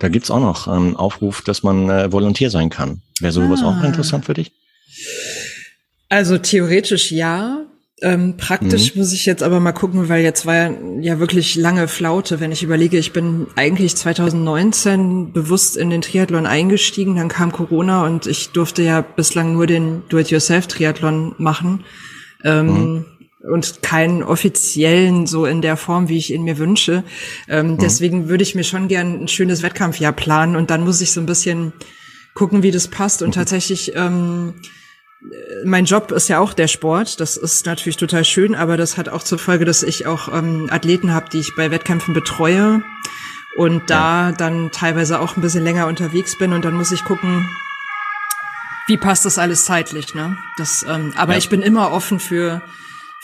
Da 0.00 0.08
gibt's 0.08 0.30
auch 0.30 0.40
noch 0.40 0.68
ähm, 0.68 0.96
Aufruf, 0.96 1.42
dass 1.42 1.62
man 1.62 1.88
äh, 1.90 2.10
Volontär 2.10 2.50
sein 2.50 2.70
kann. 2.70 3.02
Wäre 3.20 3.32
sowas 3.32 3.60
ah. 3.62 3.68
auch 3.68 3.84
interessant 3.84 4.24
für 4.24 4.34
dich? 4.34 4.52
Also 6.08 6.38
theoretisch 6.38 7.12
ja. 7.12 7.66
Ähm, 8.04 8.36
praktisch 8.36 8.94
mhm. 8.94 9.00
muss 9.00 9.14
ich 9.14 9.24
jetzt 9.24 9.42
aber 9.42 9.60
mal 9.60 9.72
gucken, 9.72 10.10
weil 10.10 10.22
jetzt 10.22 10.44
war 10.44 10.70
ja, 11.00 11.18
wirklich 11.18 11.56
lange 11.56 11.88
Flaute, 11.88 12.38
wenn 12.38 12.52
ich 12.52 12.62
überlege, 12.62 12.98
ich 12.98 13.14
bin 13.14 13.46
eigentlich 13.56 13.96
2019 13.96 15.32
bewusst 15.32 15.78
in 15.78 15.88
den 15.88 16.02
Triathlon 16.02 16.44
eingestiegen, 16.44 17.16
dann 17.16 17.28
kam 17.28 17.50
Corona 17.50 18.04
und 18.04 18.26
ich 18.26 18.50
durfte 18.50 18.82
ja 18.82 19.00
bislang 19.00 19.54
nur 19.54 19.66
den 19.66 20.02
Do-it-yourself-Triathlon 20.10 21.34
machen. 21.38 21.84
Ähm, 22.44 22.66
mhm 22.66 23.04
und 23.44 23.82
keinen 23.82 24.22
offiziellen 24.22 25.26
so 25.26 25.44
in 25.44 25.60
der 25.60 25.76
Form, 25.76 26.08
wie 26.08 26.16
ich 26.16 26.32
ihn 26.32 26.44
mir 26.44 26.56
wünsche. 26.56 27.04
Ähm, 27.46 27.72
mhm. 27.72 27.78
Deswegen 27.78 28.28
würde 28.28 28.42
ich 28.42 28.54
mir 28.54 28.64
schon 28.64 28.88
gern 28.88 29.24
ein 29.24 29.28
schönes 29.28 29.62
Wettkampfjahr 29.62 30.12
planen 30.12 30.56
und 30.56 30.70
dann 30.70 30.82
muss 30.82 31.02
ich 31.02 31.12
so 31.12 31.20
ein 31.20 31.26
bisschen 31.26 31.74
gucken, 32.32 32.62
wie 32.62 32.70
das 32.70 32.88
passt. 32.88 33.20
Und 33.20 33.28
mhm. 33.28 33.32
tatsächlich, 33.32 33.92
ähm, 33.94 34.54
mein 35.64 35.84
Job 35.84 36.12
ist 36.12 36.28
ja 36.28 36.38
auch 36.38 36.52
der 36.52 36.68
Sport. 36.68 37.20
Das 37.20 37.36
ist 37.36 37.66
natürlich 37.66 37.96
total 37.96 38.24
schön, 38.24 38.54
aber 38.54 38.76
das 38.76 38.96
hat 38.96 39.08
auch 39.08 39.22
zur 39.22 39.38
Folge, 39.38 39.64
dass 39.64 39.82
ich 39.82 40.06
auch 40.06 40.32
ähm, 40.32 40.68
Athleten 40.70 41.12
habe, 41.12 41.30
die 41.30 41.38
ich 41.40 41.54
bei 41.56 41.70
Wettkämpfen 41.70 42.14
betreue 42.14 42.82
und 43.56 43.88
da 43.88 44.30
ja. 44.30 44.32
dann 44.36 44.70
teilweise 44.70 45.20
auch 45.20 45.36
ein 45.36 45.40
bisschen 45.40 45.64
länger 45.64 45.86
unterwegs 45.86 46.36
bin 46.36 46.52
und 46.52 46.64
dann 46.64 46.74
muss 46.74 46.92
ich 46.92 47.04
gucken, 47.04 47.48
wie 48.86 48.98
passt 48.98 49.24
das 49.24 49.38
alles 49.38 49.64
zeitlich, 49.64 50.14
ne? 50.14 50.36
Das, 50.58 50.84
ähm, 50.86 51.14
aber 51.16 51.32
ja. 51.32 51.38
ich 51.38 51.48
bin 51.48 51.62
immer 51.62 51.92
offen 51.92 52.20
für 52.20 52.60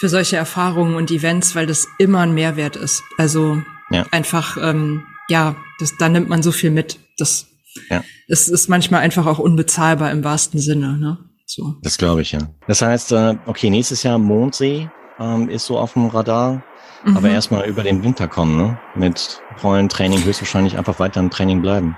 für 0.00 0.08
solche 0.08 0.38
Erfahrungen 0.38 0.94
und 0.94 1.10
Events, 1.10 1.54
weil 1.54 1.66
das 1.66 1.86
immer 1.98 2.20
ein 2.20 2.32
Mehrwert 2.32 2.74
ist. 2.74 3.02
Also 3.18 3.62
ja. 3.90 4.06
einfach, 4.10 4.56
ähm, 4.56 5.04
ja, 5.28 5.56
das, 5.78 5.98
da 5.98 6.08
nimmt 6.08 6.26
man 6.26 6.42
so 6.42 6.52
viel 6.52 6.70
mit. 6.70 6.98
Das 7.18 7.48
ja. 7.90 8.02
es 8.26 8.48
ist 8.48 8.68
manchmal 8.68 9.02
einfach 9.02 9.26
auch 9.26 9.38
unbezahlbar 9.38 10.10
im 10.10 10.24
wahrsten 10.24 10.58
Sinne. 10.58 10.96
Ne? 10.96 11.18
So. 11.52 11.74
Das 11.82 11.98
glaube 11.98 12.22
ich, 12.22 12.30
ja. 12.30 12.38
Das 12.68 12.80
heißt, 12.80 13.10
äh, 13.10 13.34
okay, 13.46 13.70
nächstes 13.70 14.04
Jahr 14.04 14.18
Mondsee 14.18 14.88
ähm, 15.18 15.48
ist 15.48 15.66
so 15.66 15.78
auf 15.78 15.94
dem 15.94 16.06
Radar. 16.06 16.62
Mhm. 17.04 17.16
Aber 17.16 17.28
erstmal 17.28 17.68
über 17.68 17.82
den 17.82 18.04
Winter 18.04 18.28
kommen, 18.28 18.56
ne? 18.56 18.78
Mit 18.94 19.42
Rollentraining 19.60 20.22
höchstwahrscheinlich 20.22 20.78
einfach 20.78 21.00
weiter 21.00 21.18
im 21.18 21.30
Training 21.30 21.60
bleiben. 21.60 21.96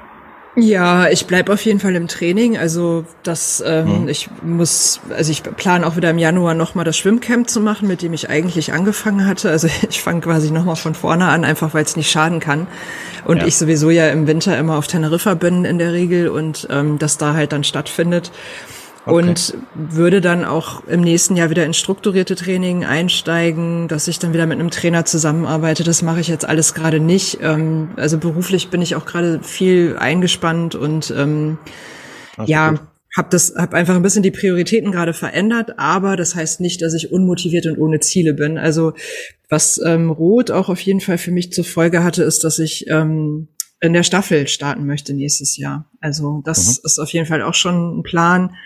Ja, 0.57 1.09
ich 1.09 1.27
bleib 1.27 1.51
auf 1.51 1.63
jeden 1.65 1.81
Fall 1.81 1.95
im 1.97 2.09
Training. 2.09 2.57
Also 2.57 3.05
das, 3.23 3.63
ähm, 3.67 4.03
mhm. 4.03 4.09
ich 4.09 4.31
muss, 4.43 5.01
also 5.11 5.31
ich 5.31 5.43
plane 5.43 5.87
auch 5.87 5.97
wieder 5.97 6.11
im 6.11 6.19
Januar 6.19 6.55
nochmal 6.55 6.87
das 6.87 6.97
Schwimmcamp 6.97 7.51
zu 7.51 7.61
machen, 7.61 7.89
mit 7.89 8.01
dem 8.01 8.15
ich 8.15 8.31
eigentlich 8.31 8.73
angefangen 8.73 9.27
hatte. 9.27 9.51
Also 9.51 9.69
ich 9.89 10.01
fange 10.01 10.23
quasi 10.23 10.51
nochmal 10.51 10.77
von 10.77 10.95
vorne 10.95 11.29
an, 11.29 11.45
einfach 11.45 11.75
weil 11.75 11.85
es 11.85 11.97
nicht 11.97 12.11
schaden 12.11 12.41
kann. 12.41 12.69
Und 13.27 13.39
ja. 13.39 13.47
ich 13.47 13.57
sowieso 13.57 13.91
ja 13.91 14.09
im 14.09 14.27
Winter 14.27 14.57
immer 14.57 14.79
auf 14.79 14.87
Teneriffa 14.87 15.35
bin 15.35 15.67
in 15.67 15.79
der 15.79 15.93
Regel 15.93 16.29
und 16.29 16.69
ähm, 16.71 16.99
das 16.99 17.19
da 17.19 17.35
halt 17.35 17.53
dann 17.53 17.65
stattfindet. 17.65 18.31
Okay. 19.05 19.15
Und 19.15 19.55
würde 19.75 20.21
dann 20.21 20.45
auch 20.45 20.87
im 20.87 21.01
nächsten 21.01 21.35
Jahr 21.35 21.51
wieder 21.51 21.67
in 21.67 21.75
strukturierte 21.75 22.37
Training 22.37 22.85
einsteigen, 22.85 23.89
dass 23.89 24.07
ich 24.07 24.21
dann 24.21 24.33
wieder 24.33 24.47
mit 24.47 24.61
einem 24.61 24.71
Trainer 24.71 25.05
zusammenarbeite. 25.05 25.83
Das 25.83 26.03
mache 26.03 26.21
ich 26.21 26.29
jetzt 26.29 26.45
alles 26.45 26.73
gerade 26.73 27.01
nicht. 27.01 27.39
Ähm, 27.43 27.91
also 27.97 28.19
beruflich 28.19 28.69
bin 28.69 28.81
ich 28.81 28.95
auch 28.95 29.05
gerade 29.05 29.41
viel 29.43 29.97
eingespannt 29.99 30.77
und 30.77 31.13
ähm, 31.17 31.59
ja, 32.47 32.71
gut. 32.71 32.81
hab 33.17 33.31
das, 33.31 33.55
hab 33.57 33.75
einfach 33.75 33.97
ein 33.97 34.03
bisschen 34.03 34.23
die 34.23 34.31
Prioritäten 34.31 34.93
gerade 34.93 35.15
verändert. 35.15 35.79
Aber 35.79 36.15
das 36.17 36.37
heißt 36.37 36.61
nicht, 36.61 36.81
dass 36.81 36.95
ich 36.95 37.11
unmotiviert 37.11 37.67
und 37.67 37.79
ohne 37.79 37.99
Ziele 37.99 38.35
bin. 38.35 38.57
Also 38.57 38.93
was 39.49 39.81
ähm, 39.85 40.11
Rot 40.11 40.53
auch 40.53 40.69
auf 40.69 40.81
jeden 40.81 41.01
Fall 41.01 41.19
für 41.19 41.33
mich 41.33 41.53
zur 41.53 41.65
Folge 41.65 42.05
hatte, 42.05 42.23
ist, 42.23 42.45
dass 42.45 42.61
ich 42.61 42.89
ähm, 42.89 43.49
in 43.83 43.93
der 43.93 44.05
Staffel 44.05 44.47
starten 44.47 44.87
möchte 44.87 45.13
nächstes 45.13 45.57
Jahr. 45.57 45.91
Also 46.01 46.41
das 46.45 46.79
mhm. 46.79 46.83
ist 46.85 46.99
auf 46.99 47.13
jeden 47.13 47.27
Fall 47.27 47.43
auch 47.43 47.55
schon 47.55 47.99
ein 47.99 48.03
Plan 48.03 48.57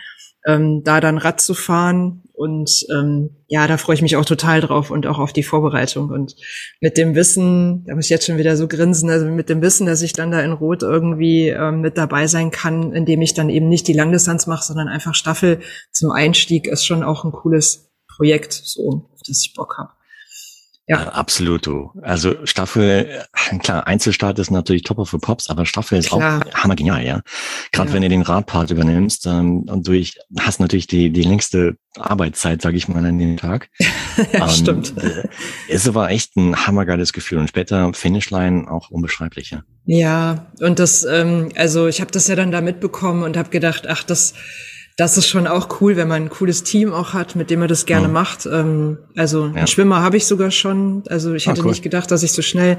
ähm, 0.46 0.82
da 0.84 1.00
dann 1.00 1.18
Rad 1.18 1.40
zu 1.40 1.54
fahren. 1.54 2.22
Und 2.32 2.86
ähm, 2.94 3.30
ja, 3.48 3.66
da 3.66 3.78
freue 3.78 3.94
ich 3.94 4.02
mich 4.02 4.16
auch 4.16 4.24
total 4.26 4.60
drauf 4.60 4.90
und 4.90 5.06
auch 5.06 5.18
auf 5.18 5.32
die 5.32 5.42
Vorbereitung. 5.42 6.10
Und 6.10 6.36
mit 6.82 6.98
dem 6.98 7.14
Wissen, 7.14 7.84
da 7.86 7.94
muss 7.94 8.04
ich 8.04 8.10
jetzt 8.10 8.26
schon 8.26 8.36
wieder 8.36 8.58
so 8.58 8.68
grinsen, 8.68 9.08
also 9.08 9.26
mit 9.26 9.48
dem 9.48 9.62
Wissen, 9.62 9.86
dass 9.86 10.02
ich 10.02 10.12
dann 10.12 10.30
da 10.30 10.40
in 10.40 10.52
Rot 10.52 10.82
irgendwie 10.82 11.48
ähm, 11.48 11.80
mit 11.80 11.96
dabei 11.96 12.26
sein 12.26 12.50
kann, 12.50 12.92
indem 12.92 13.22
ich 13.22 13.32
dann 13.32 13.48
eben 13.48 13.68
nicht 13.68 13.88
die 13.88 13.94
Langdistanz 13.94 14.46
mache, 14.46 14.64
sondern 14.64 14.88
einfach 14.88 15.14
Staffel 15.14 15.60
zum 15.92 16.10
Einstieg, 16.10 16.66
ist 16.66 16.84
schon 16.84 17.02
auch 17.02 17.24
ein 17.24 17.32
cooles 17.32 17.90
Projekt, 18.16 18.52
so 18.52 19.08
auf 19.12 19.20
das 19.26 19.42
ich 19.44 19.54
Bock 19.54 19.78
habe. 19.78 19.95
Ja. 20.88 21.00
ja, 21.00 21.08
absolut. 21.08 21.68
Also 22.02 22.46
Staffel, 22.46 23.08
äh, 23.50 23.58
klar, 23.58 23.88
Einzelstart 23.88 24.38
ist 24.38 24.52
natürlich 24.52 24.84
top 24.84 24.98
of 24.98 25.10
the 25.10 25.18
pops, 25.18 25.50
aber 25.50 25.66
Staffel 25.66 25.98
ist 25.98 26.10
klar. 26.10 26.42
auch 26.46 26.54
hammergenial, 26.54 27.04
ja. 27.04 27.22
Gerade 27.72 27.88
ja. 27.88 27.94
wenn 27.94 28.02
du 28.02 28.08
den 28.08 28.22
Radpart 28.22 28.70
übernimmst 28.70 29.26
ähm, 29.26 29.62
und 29.68 29.88
du 29.88 30.00
hast 30.38 30.60
natürlich 30.60 30.86
die, 30.86 31.10
die 31.10 31.22
längste 31.22 31.76
Arbeitszeit, 31.98 32.62
sage 32.62 32.76
ich 32.76 32.86
mal, 32.86 33.04
an 33.04 33.18
den 33.18 33.36
Tag. 33.36 33.68
ja, 34.32 34.44
ähm, 34.44 34.48
stimmt. 34.48 34.94
Äh, 34.96 35.28
ist 35.68 35.88
aber 35.88 36.10
echt 36.10 36.36
ein 36.36 36.54
hammergeiles 36.66 37.12
Gefühl 37.12 37.38
und 37.38 37.48
später 37.48 37.92
Finishline 37.92 38.70
auch 38.70 38.90
unbeschreiblich, 38.90 39.50
ja. 39.50 39.62
Ja, 39.86 40.46
und 40.60 40.78
das, 40.78 41.04
ähm, 41.04 41.48
also 41.56 41.88
ich 41.88 42.00
habe 42.00 42.12
das 42.12 42.28
ja 42.28 42.36
dann 42.36 42.52
da 42.52 42.60
mitbekommen 42.60 43.24
und 43.24 43.36
habe 43.36 43.50
gedacht, 43.50 43.88
ach, 43.88 44.04
das 44.04 44.34
das 44.96 45.18
ist 45.18 45.28
schon 45.28 45.46
auch 45.46 45.82
cool, 45.82 45.96
wenn 45.96 46.08
man 46.08 46.22
ein 46.22 46.30
cooles 46.30 46.62
Team 46.62 46.94
auch 46.94 47.12
hat, 47.12 47.36
mit 47.36 47.50
dem 47.50 47.60
man 47.60 47.68
das 47.68 47.84
gerne 47.84 48.08
mhm. 48.08 48.14
macht. 48.14 48.46
Ähm, 48.46 48.96
also 49.14 49.44
ja. 49.44 49.52
einen 49.52 49.66
Schwimmer 49.66 50.00
habe 50.00 50.16
ich 50.16 50.24
sogar 50.24 50.50
schon. 50.50 51.02
Also 51.10 51.34
ich 51.34 51.46
ah, 51.46 51.50
hätte 51.50 51.62
cool. 51.62 51.68
nicht 51.68 51.82
gedacht, 51.82 52.10
dass 52.10 52.22
ich 52.22 52.32
so 52.32 52.40
schnell 52.40 52.78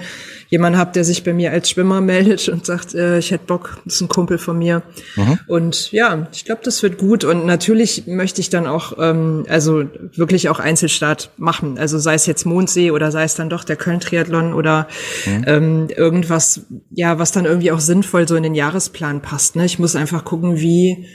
jemanden 0.49 0.79
habe, 0.79 0.91
der 0.93 1.03
sich 1.03 1.23
bei 1.23 1.31
mir 1.31 1.51
als 1.51 1.69
Schwimmer 1.69 2.01
meldet 2.01 2.49
und 2.49 2.65
sagt, 2.65 2.95
äh, 2.95 3.19
ich 3.19 3.29
hätte 3.29 3.45
Bock, 3.45 3.77
das 3.85 3.95
ist 3.95 4.01
ein 4.01 4.07
Kumpel 4.07 4.39
von 4.39 4.57
mir. 4.57 4.81
Mhm. 5.15 5.39
Und 5.45 5.91
ja, 5.91 6.27
ich 6.33 6.43
glaube, 6.43 6.61
das 6.63 6.81
wird 6.81 6.97
gut. 6.97 7.23
Und 7.23 7.45
natürlich 7.45 8.07
möchte 8.07 8.41
ich 8.41 8.49
dann 8.49 8.65
auch, 8.65 8.93
ähm, 8.99 9.45
also 9.47 9.83
wirklich 10.15 10.49
auch 10.49 10.59
Einzelstart 10.59 11.29
machen. 11.37 11.77
Also 11.77 11.99
sei 11.99 12.15
es 12.15 12.25
jetzt 12.25 12.45
Mondsee 12.45 12.89
oder 12.89 13.11
sei 13.11 13.25
es 13.25 13.35
dann 13.35 13.51
doch 13.51 13.63
der 13.63 13.75
Köln-Triathlon 13.75 14.55
oder 14.55 14.87
mhm. 15.27 15.43
ähm, 15.45 15.87
irgendwas, 15.95 16.61
ja, 16.89 17.19
was 17.19 17.31
dann 17.31 17.45
irgendwie 17.45 17.71
auch 17.71 17.79
sinnvoll 17.79 18.27
so 18.27 18.35
in 18.35 18.41
den 18.41 18.55
Jahresplan 18.55 19.21
passt. 19.21 19.55
Ne? 19.55 19.65
Ich 19.65 19.77
muss 19.77 19.95
einfach 19.95 20.25
gucken, 20.25 20.59
wie 20.59 21.05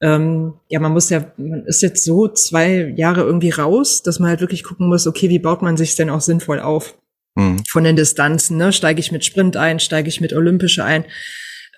ähm, 0.00 0.54
ja, 0.68 0.78
man 0.80 0.92
muss 0.92 1.10
ja, 1.10 1.32
man 1.36 1.64
ist 1.66 1.82
jetzt 1.82 2.04
so 2.04 2.28
zwei 2.28 2.94
Jahre 2.96 3.22
irgendwie 3.22 3.50
raus, 3.50 4.02
dass 4.02 4.20
man 4.20 4.28
halt 4.30 4.40
wirklich 4.40 4.62
gucken 4.62 4.88
muss, 4.88 5.06
okay, 5.06 5.28
wie 5.28 5.40
baut 5.40 5.62
man 5.62 5.76
sich 5.76 5.96
denn 5.96 6.10
auch 6.10 6.20
sinnvoll 6.20 6.60
auf? 6.60 6.96
Mhm. 7.34 7.62
Von 7.68 7.84
den 7.84 7.96
Distanzen, 7.96 8.56
ne? 8.56 8.72
Steige 8.72 9.00
ich 9.00 9.12
mit 9.12 9.24
Sprint 9.24 9.56
ein, 9.56 9.80
steige 9.80 10.08
ich 10.08 10.20
mit 10.20 10.32
Olympische 10.32 10.84
ein? 10.84 11.04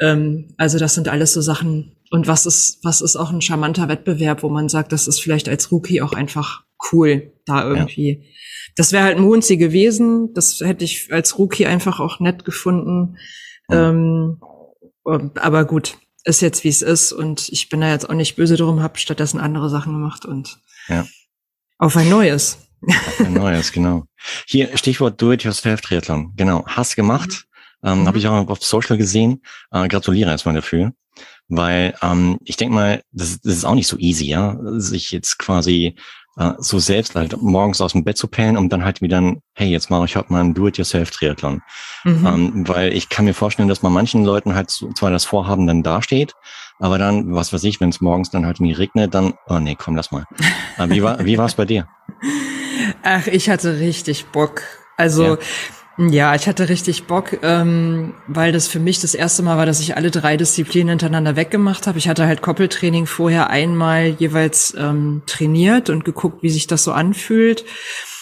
Ähm, 0.00 0.55
also 0.59 0.79
das 0.79 0.95
sind 0.95 1.09
alles 1.09 1.33
so 1.33 1.41
Sachen. 1.41 1.97
Und 2.11 2.27
was 2.27 2.45
ist, 2.45 2.81
was 2.83 3.00
ist 3.00 3.17
auch 3.17 3.31
ein 3.31 3.41
charmanter 3.41 3.89
Wettbewerb, 3.89 4.43
wo 4.43 4.49
man 4.49 4.69
sagt, 4.69 4.93
das 4.93 5.07
ist 5.07 5.21
vielleicht 5.21 5.49
als 5.49 5.71
Rookie 5.71 6.03
auch 6.03 6.12
einfach 6.12 6.65
cool, 6.93 7.33
da 7.47 7.67
irgendwie. 7.67 8.11
Ja. 8.11 8.27
Das 8.77 8.93
wäre 8.93 9.05
halt 9.05 9.19
Monzi 9.19 9.57
gewesen. 9.57 10.33
Das 10.35 10.61
hätte 10.61 10.85
ich 10.85 11.12
als 11.12 11.39
Rookie 11.39 11.67
einfach 11.67 12.00
auch 12.00 12.21
nett 12.21 12.45
gefunden. 12.45 13.17
Mhm. 13.69 13.77
Ähm, 13.77 14.41
aber 15.05 15.65
gut, 15.65 15.97
ist 16.25 16.43
jetzt 16.43 16.65
wie 16.65 16.69
es 16.69 16.83
ist 16.83 17.12
und 17.12 17.49
ich 17.49 17.69
bin 17.69 17.81
da 17.81 17.91
jetzt 17.91 18.09
auch 18.09 18.15
nicht 18.15 18.37
böse 18.37 18.57
drum, 18.57 18.83
habe 18.83 18.99
stattdessen 18.99 19.41
andere 19.41 19.71
Sachen 19.71 19.93
gemacht 19.93 20.25
und 20.25 20.61
ja. 20.89 21.07
auf 21.79 21.97
ein 21.97 22.09
neues. 22.09 22.59
Auf 22.87 23.21
ein 23.21 23.33
neues, 23.35 23.73
genau. 23.73 24.05
Hier 24.47 24.77
Stichwort 24.77 25.21
Do-it-yourself-Triathlon. 25.21 26.35
Genau, 26.37 26.65
hast 26.67 26.97
gemacht. 26.97 27.47
Ähm, 27.83 28.00
mhm. 28.03 28.07
Habe 28.07 28.19
ich 28.19 28.29
auch 28.29 28.49
auf 28.49 28.62
Social 28.62 28.99
gesehen. 28.99 29.43
Äh, 29.71 29.89
gratuliere 29.89 30.31
erstmal 30.31 30.55
dafür. 30.55 30.93
Weil 31.49 31.95
ähm, 32.03 32.39
ich 32.45 32.57
denke 32.57 32.75
mal, 32.75 33.03
das, 33.11 33.41
das 33.41 33.55
ist 33.55 33.65
auch 33.65 33.75
nicht 33.75 33.89
so 33.89 33.99
easy, 33.99 34.27
ja, 34.27 34.57
sich 34.79 35.11
jetzt 35.11 35.39
quasi 35.39 35.97
äh, 36.41 36.55
so 36.59 36.79
selbst 36.79 37.15
halt 37.15 37.41
morgens 37.43 37.81
aus 37.81 37.93
dem 37.93 38.03
Bett 38.03 38.17
zu 38.17 38.27
pellen 38.27 38.57
und 38.57 38.73
dann 38.73 38.85
halt 38.85 39.03
wieder, 39.03 39.35
hey, 39.55 39.69
jetzt 39.69 39.91
mache 39.91 40.07
ich 40.07 40.17
heute 40.17 40.33
mal 40.33 40.41
einen 40.41 40.55
Do-it-yourself-Triathlon. 40.55 41.61
Mhm. 42.05 42.27
Ähm, 42.27 42.69
weil 42.69 42.95
ich 42.95 43.11
kann 43.11 43.27
mir 43.27 43.35
vorstellen, 43.35 43.69
dass 43.69 43.83
man 43.83 43.93
manchen 43.93 44.25
Leuten 44.25 44.55
halt 44.55 44.71
zwar 44.71 45.11
das 45.11 45.27
Vorhaben 45.27 45.67
dann 45.67 45.83
dasteht, 45.83 46.35
aber 46.79 46.97
dann, 46.97 47.35
was 47.35 47.53
weiß 47.53 47.63
ich, 47.65 47.81
wenn 47.81 47.91
es 47.91 48.01
morgens 48.01 48.31
dann 48.31 48.47
halt 48.47 48.59
nie 48.59 48.73
regnet, 48.73 49.15
dann, 49.15 49.35
oh 49.49 49.59
nee, 49.59 49.77
komm, 49.79 49.97
lass 49.97 50.13
mal. 50.13 50.25
Äh, 50.79 50.89
wie 50.89 51.03
war 51.03 51.25
wie 51.25 51.37
war 51.37 51.47
es 51.47 51.55
bei 51.55 51.67
dir? 51.67 51.87
Ach, 53.03 53.27
ich 53.27 53.51
hatte 53.51 53.79
richtig 53.79 54.27
Bock. 54.27 54.63
Also 54.97 55.35
ja. 55.35 55.39
Ja, 56.09 56.35
ich 56.35 56.49
hatte 56.49 56.71
richtig 56.71 57.04
Bock, 57.04 57.42
ähm, 57.42 58.14
weil 58.26 58.52
das 58.52 58.69
für 58.69 58.80
mich 58.80 59.00
das 59.00 59.14
erste 59.14 59.42
Mal 59.42 59.59
war, 59.59 59.66
dass 59.66 59.80
ich 59.80 59.99
alle 59.99 60.11
drei 60.11 60.38
Disziplinen 60.38 60.88
hintereinander 60.88 61.37
weggemacht 61.37 61.87
habe. 61.87 61.99
Ich 61.99 62.09
hatte 62.09 62.26
halt 62.26 62.40
Koppeltraining 62.40 63.04
vorher 63.04 63.50
einmal 63.50 64.07
jeweils 64.19 64.75
ähm, 64.78 65.23
trainiert 65.26 65.90
und 65.90 66.07
geguckt, 66.07 66.42
wie 66.42 66.49
sich 66.49 66.66
das 66.66 66.85
so 66.85 66.92
anfühlt. 66.92 67.66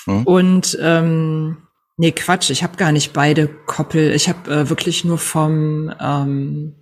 Mhm. 0.06 0.24
Und 0.24 0.78
ähm, 0.82 1.58
nee, 1.96 2.10
Quatsch, 2.10 2.50
ich 2.50 2.64
habe 2.64 2.76
gar 2.76 2.90
nicht 2.90 3.12
beide 3.12 3.46
Koppel. 3.46 4.12
Ich 4.12 4.28
habe 4.28 4.50
äh, 4.50 4.68
wirklich 4.68 5.04
nur 5.04 5.18
vom 5.18 5.94
ähm, 6.00 6.74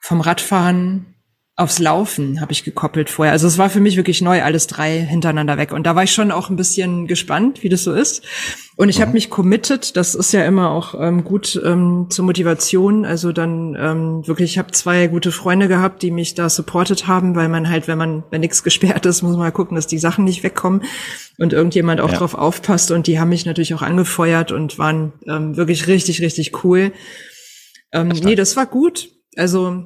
vom 0.00 0.22
Radfahren 0.22 1.11
aufs 1.62 1.78
Laufen 1.78 2.40
habe 2.40 2.52
ich 2.52 2.64
gekoppelt 2.64 3.08
vorher. 3.08 3.32
Also 3.32 3.46
es 3.46 3.56
war 3.56 3.70
für 3.70 3.80
mich 3.80 3.96
wirklich 3.96 4.20
neu, 4.20 4.42
alles 4.42 4.66
drei 4.66 5.00
hintereinander 5.00 5.56
weg. 5.56 5.72
Und 5.72 5.86
da 5.86 5.94
war 5.94 6.02
ich 6.02 6.12
schon 6.12 6.30
auch 6.30 6.50
ein 6.50 6.56
bisschen 6.56 7.06
gespannt, 7.06 7.62
wie 7.62 7.68
das 7.68 7.84
so 7.84 7.92
ist. 7.92 8.22
Und 8.76 8.88
ich 8.88 8.98
mhm. 8.98 9.02
habe 9.02 9.12
mich 9.12 9.30
committed, 9.30 9.96
das 9.96 10.14
ist 10.14 10.32
ja 10.32 10.44
immer 10.44 10.70
auch 10.70 10.94
ähm, 10.98 11.24
gut 11.24 11.60
ähm, 11.64 12.06
zur 12.10 12.24
Motivation. 12.24 13.04
Also 13.04 13.32
dann 13.32 13.76
ähm, 13.78 14.26
wirklich, 14.26 14.52
ich 14.52 14.58
habe 14.58 14.72
zwei 14.72 15.06
gute 15.06 15.32
Freunde 15.32 15.68
gehabt, 15.68 16.02
die 16.02 16.10
mich 16.10 16.34
da 16.34 16.50
supportet 16.50 17.06
haben, 17.06 17.34
weil 17.34 17.48
man 17.48 17.68
halt, 17.68 17.88
wenn 17.88 17.98
man, 17.98 18.24
wenn 18.30 18.40
nichts 18.40 18.62
gesperrt 18.62 19.06
ist, 19.06 19.22
muss 19.22 19.32
man 19.32 19.40
mal 19.40 19.52
gucken, 19.52 19.74
dass 19.74 19.86
die 19.86 19.98
Sachen 19.98 20.24
nicht 20.24 20.42
wegkommen 20.42 20.82
und 21.38 21.52
irgendjemand 21.52 22.00
auch 22.00 22.12
ja. 22.12 22.18
drauf 22.18 22.34
aufpasst. 22.34 22.90
Und 22.90 23.06
die 23.06 23.18
haben 23.18 23.28
mich 23.28 23.46
natürlich 23.46 23.74
auch 23.74 23.82
angefeuert 23.82 24.52
und 24.52 24.78
waren 24.78 25.12
ähm, 25.26 25.56
wirklich 25.56 25.86
richtig, 25.86 26.20
richtig 26.20 26.64
cool. 26.64 26.92
Ähm, 27.92 28.08
nee, 28.08 28.34
das 28.34 28.56
war 28.56 28.66
gut. 28.66 29.10
Also 29.36 29.84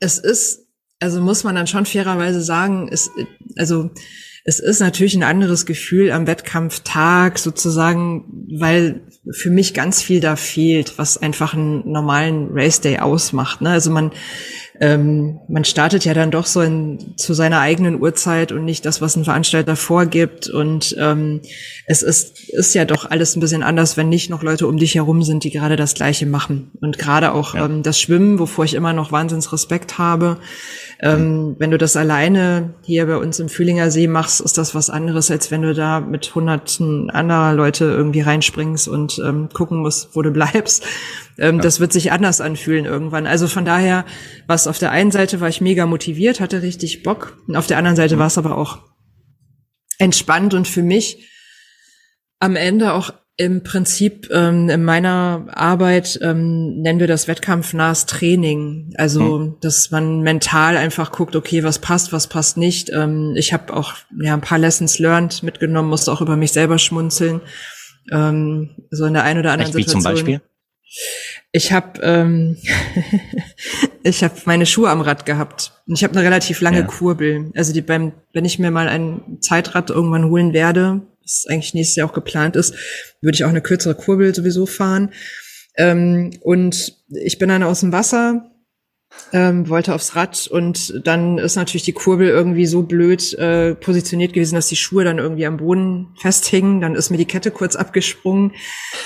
es 0.00 0.18
ist 0.18 0.67
also 1.00 1.20
muss 1.20 1.44
man 1.44 1.54
dann 1.54 1.66
schon 1.66 1.86
fairerweise 1.86 2.40
sagen, 2.40 2.88
es, 2.90 3.10
also 3.56 3.90
es 4.44 4.60
ist 4.60 4.80
natürlich 4.80 5.14
ein 5.14 5.22
anderes 5.22 5.66
Gefühl 5.66 6.10
am 6.10 6.26
Wettkampftag 6.26 7.38
sozusagen, 7.38 8.46
weil 8.58 9.02
für 9.30 9.50
mich 9.50 9.74
ganz 9.74 10.00
viel 10.00 10.20
da 10.20 10.36
fehlt, 10.36 10.98
was 10.98 11.18
einfach 11.18 11.52
einen 11.52 11.90
normalen 11.90 12.48
Race 12.52 12.80
Day 12.80 12.98
ausmacht. 12.98 13.60
Ne? 13.60 13.70
Also 13.70 13.90
man 13.90 14.10
ähm, 14.80 15.40
man 15.48 15.64
startet 15.64 16.04
ja 16.04 16.14
dann 16.14 16.30
doch 16.30 16.46
so 16.46 16.60
in, 16.60 17.16
zu 17.16 17.34
seiner 17.34 17.60
eigenen 17.60 18.00
Uhrzeit 18.00 18.52
und 18.52 18.64
nicht 18.64 18.86
das, 18.86 19.00
was 19.00 19.16
ein 19.16 19.24
Veranstalter 19.24 19.74
vorgibt. 19.74 20.48
Und 20.48 20.94
ähm, 20.98 21.40
es 21.86 22.02
ist, 22.02 22.48
ist 22.50 22.74
ja 22.74 22.84
doch 22.84 23.10
alles 23.10 23.34
ein 23.34 23.40
bisschen 23.40 23.62
anders, 23.62 23.96
wenn 23.96 24.08
nicht 24.08 24.30
noch 24.30 24.42
Leute 24.42 24.66
um 24.66 24.76
dich 24.76 24.94
herum 24.94 25.22
sind, 25.22 25.42
die 25.42 25.50
gerade 25.50 25.76
das 25.76 25.94
Gleiche 25.94 26.26
machen. 26.26 26.70
Und 26.80 26.98
gerade 26.98 27.32
auch 27.32 27.54
ja. 27.54 27.66
ähm, 27.66 27.82
das 27.82 28.00
Schwimmen, 28.00 28.38
wovor 28.38 28.64
ich 28.64 28.74
immer 28.74 28.92
noch 28.92 29.10
Wahnsinns 29.10 29.52
Respekt 29.52 29.98
habe, 29.98 30.38
ähm, 31.00 31.54
wenn 31.58 31.70
du 31.70 31.78
das 31.78 31.96
alleine 31.96 32.74
hier 32.82 33.06
bei 33.06 33.16
uns 33.16 33.38
im 33.38 33.48
Fühlinger 33.48 33.90
See 33.90 34.08
machst, 34.08 34.40
ist 34.40 34.58
das 34.58 34.74
was 34.74 34.90
anderes, 34.90 35.30
als 35.30 35.50
wenn 35.52 35.62
du 35.62 35.72
da 35.72 36.00
mit 36.00 36.34
hunderten 36.34 37.08
anderer 37.10 37.54
Leute 37.54 37.84
irgendwie 37.84 38.20
reinspringst 38.20 38.88
und 38.88 39.20
ähm, 39.24 39.48
gucken 39.52 39.78
musst, 39.78 40.16
wo 40.16 40.22
du 40.22 40.32
bleibst. 40.32 40.84
Ähm, 41.38 41.56
ja. 41.56 41.62
Das 41.62 41.78
wird 41.78 41.92
sich 41.92 42.10
anders 42.10 42.40
anfühlen 42.40 42.84
irgendwann. 42.84 43.28
Also 43.28 43.46
von 43.46 43.64
daher, 43.64 44.04
was 44.48 44.66
auf 44.66 44.80
der 44.80 44.90
einen 44.90 45.12
Seite 45.12 45.40
war 45.40 45.48
ich 45.48 45.60
mega 45.60 45.86
motiviert, 45.86 46.40
hatte 46.40 46.62
richtig 46.62 47.04
Bock. 47.04 47.38
Und 47.46 47.54
auf 47.54 47.68
der 47.68 47.78
anderen 47.78 47.96
Seite 47.96 48.16
mhm. 48.16 48.20
war 48.20 48.26
es 48.26 48.38
aber 48.38 48.58
auch 48.58 48.78
entspannt 49.98 50.54
und 50.54 50.66
für 50.66 50.82
mich 50.82 51.28
am 52.40 52.56
Ende 52.56 52.92
auch 52.92 53.12
im 53.40 53.62
Prinzip 53.62 54.28
ähm, 54.32 54.68
in 54.68 54.84
meiner 54.84 55.46
Arbeit 55.52 56.18
ähm, 56.22 56.80
nennen 56.80 56.98
wir 56.98 57.06
das 57.06 57.28
wettkampfnahes 57.28 58.06
Training. 58.06 58.92
Also, 58.96 59.38
mhm. 59.38 59.56
dass 59.60 59.92
man 59.92 60.22
mental 60.22 60.76
einfach 60.76 61.12
guckt, 61.12 61.36
okay, 61.36 61.62
was 61.62 61.78
passt, 61.78 62.12
was 62.12 62.26
passt 62.26 62.56
nicht. 62.56 62.90
Ähm, 62.90 63.34
ich 63.36 63.52
habe 63.52 63.72
auch 63.74 63.94
ja 64.20 64.34
ein 64.34 64.40
paar 64.40 64.58
Lessons 64.58 64.98
learned 64.98 65.44
mitgenommen, 65.44 65.88
musste 65.88 66.10
auch 66.10 66.20
über 66.20 66.36
mich 66.36 66.50
selber 66.50 66.78
schmunzeln. 66.78 67.40
Ähm, 68.10 68.70
so 68.90 69.04
in 69.04 69.14
der 69.14 69.22
einen 69.22 69.38
oder 69.38 69.52
anderen 69.52 69.72
Echt, 69.72 69.88
Situation. 69.88 70.00
Wie 70.00 70.02
zum 70.02 70.12
Beispiel? 70.12 70.40
Ich 71.52 71.72
habe 71.72 72.00
ähm, 72.02 72.56
ich 74.02 74.24
habe 74.24 74.34
meine 74.46 74.66
Schuhe 74.66 74.90
am 74.90 75.00
Rad 75.00 75.26
gehabt 75.26 75.74
und 75.86 75.94
ich 75.94 76.02
habe 76.02 76.14
eine 76.14 76.24
relativ 76.24 76.60
lange 76.60 76.80
ja. 76.80 76.86
Kurbel. 76.86 77.52
Also 77.54 77.72
die 77.72 77.82
beim 77.82 78.14
wenn 78.32 78.44
ich 78.44 78.58
mir 78.58 78.72
mal 78.72 78.88
ein 78.88 79.38
Zeitrad 79.40 79.90
irgendwann 79.90 80.24
holen 80.24 80.52
werde, 80.52 81.02
was 81.28 81.46
eigentlich 81.48 81.74
nächstes 81.74 81.96
Jahr 81.96 82.08
auch 82.08 82.14
geplant 82.14 82.56
ist, 82.56 82.74
würde 83.20 83.36
ich 83.36 83.44
auch 83.44 83.50
eine 83.50 83.60
kürzere 83.60 83.94
Kurbel 83.94 84.34
sowieso 84.34 84.66
fahren. 84.66 85.12
Ähm, 85.76 86.30
und 86.40 86.96
ich 87.08 87.38
bin 87.38 87.50
dann 87.50 87.62
aus 87.62 87.80
dem 87.80 87.92
Wasser, 87.92 88.50
ähm, 89.32 89.68
wollte 89.68 89.94
aufs 89.94 90.16
Rad 90.16 90.46
und 90.48 91.06
dann 91.06 91.38
ist 91.38 91.56
natürlich 91.56 91.82
die 91.82 91.92
Kurbel 91.92 92.28
irgendwie 92.28 92.66
so 92.66 92.82
blöd 92.82 93.32
äh, 93.34 93.74
positioniert 93.74 94.32
gewesen, 94.32 94.54
dass 94.54 94.68
die 94.68 94.76
Schuhe 94.76 95.04
dann 95.04 95.18
irgendwie 95.18 95.46
am 95.46 95.56
Boden 95.56 96.14
festhingen. 96.20 96.80
Dann 96.80 96.94
ist 96.94 97.10
mir 97.10 97.16
die 97.16 97.24
Kette 97.24 97.50
kurz 97.50 97.74
abgesprungen. 97.74 98.52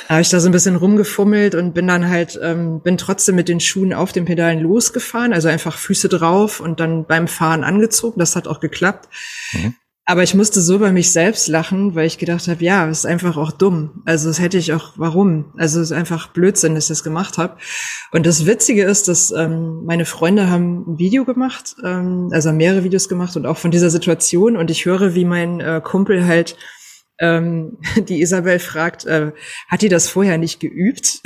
Da 0.09 0.14
habe 0.14 0.23
ich 0.23 0.29
da 0.29 0.41
so 0.41 0.49
ein 0.49 0.52
bisschen 0.52 0.76
rumgefummelt 0.76 1.55
und 1.55 1.73
bin 1.73 1.87
dann 1.87 2.09
halt, 2.09 2.38
ähm, 2.43 2.81
bin 2.83 2.99
trotzdem 2.99 3.37
mit 3.37 3.49
den 3.49 3.61
Schuhen 3.61 3.93
auf 3.93 4.12
den 4.12 4.25
Pedalen 4.25 4.61
losgefahren, 4.61 5.33
also 5.33 5.49
einfach 5.49 5.76
Füße 5.76 6.09
drauf 6.09 6.61
und 6.61 6.81
dann 6.81 7.07
beim 7.07 7.29
Fahren 7.29 7.62
angezogen. 7.62 8.19
Das 8.19 8.35
hat 8.35 8.49
auch 8.49 8.61
geklappt. 8.61 9.09
Mhm. 9.52 9.75
Aber 10.04 10.25
ich 10.25 10.35
musste 10.35 10.61
so 10.61 10.80
bei 10.80 10.90
mich 10.90 11.12
selbst 11.12 11.47
lachen, 11.47 11.94
weil 11.94 12.06
ich 12.06 12.18
gedacht 12.18 12.49
habe, 12.49 12.64
ja, 12.64 12.87
das 12.87 13.00
ist 13.00 13.06
einfach 13.06 13.37
auch 13.37 13.52
dumm. 13.52 14.02
Also 14.04 14.28
das 14.28 14.40
hätte 14.40 14.59
ich 14.59 14.73
auch, 14.73 14.94
warum? 14.97 15.52
Also 15.56 15.80
es 15.80 15.92
ist 15.92 15.97
einfach 15.97 16.28
Blödsinn, 16.28 16.75
dass 16.75 16.85
ich 16.85 16.88
das 16.88 17.04
gemacht 17.04 17.38
habe. 17.38 17.56
Und 18.11 18.26
das 18.26 18.44
Witzige 18.44 18.82
ist, 18.82 19.06
dass 19.06 19.30
ähm, 19.30 19.85
meine 19.85 20.04
Freunde 20.04 20.50
haben 20.50 20.92
ein 20.92 20.99
Video 20.99 21.25
gemacht, 21.25 21.76
ähm, 21.85 22.30
also 22.32 22.52
mehrere 22.52 22.82
Videos 22.82 23.09
gemacht 23.09 23.37
und 23.37 23.47
auch 23.47 23.59
von 23.59 23.71
dieser 23.71 23.90
Situation. 23.90 24.56
Und 24.56 24.73
ich 24.73 24.87
höre, 24.87 25.14
wie 25.14 25.25
mein 25.25 25.61
äh, 25.61 25.80
Kumpel 25.82 26.26
halt 26.26 26.56
ähm, 27.21 27.78
die 28.09 28.21
Isabel 28.21 28.59
fragt, 28.59 29.06
äh, 29.06 29.30
hat 29.68 29.82
die 29.82 29.88
das 29.88 30.09
vorher 30.09 30.37
nicht 30.37 30.59
geübt? 30.59 31.21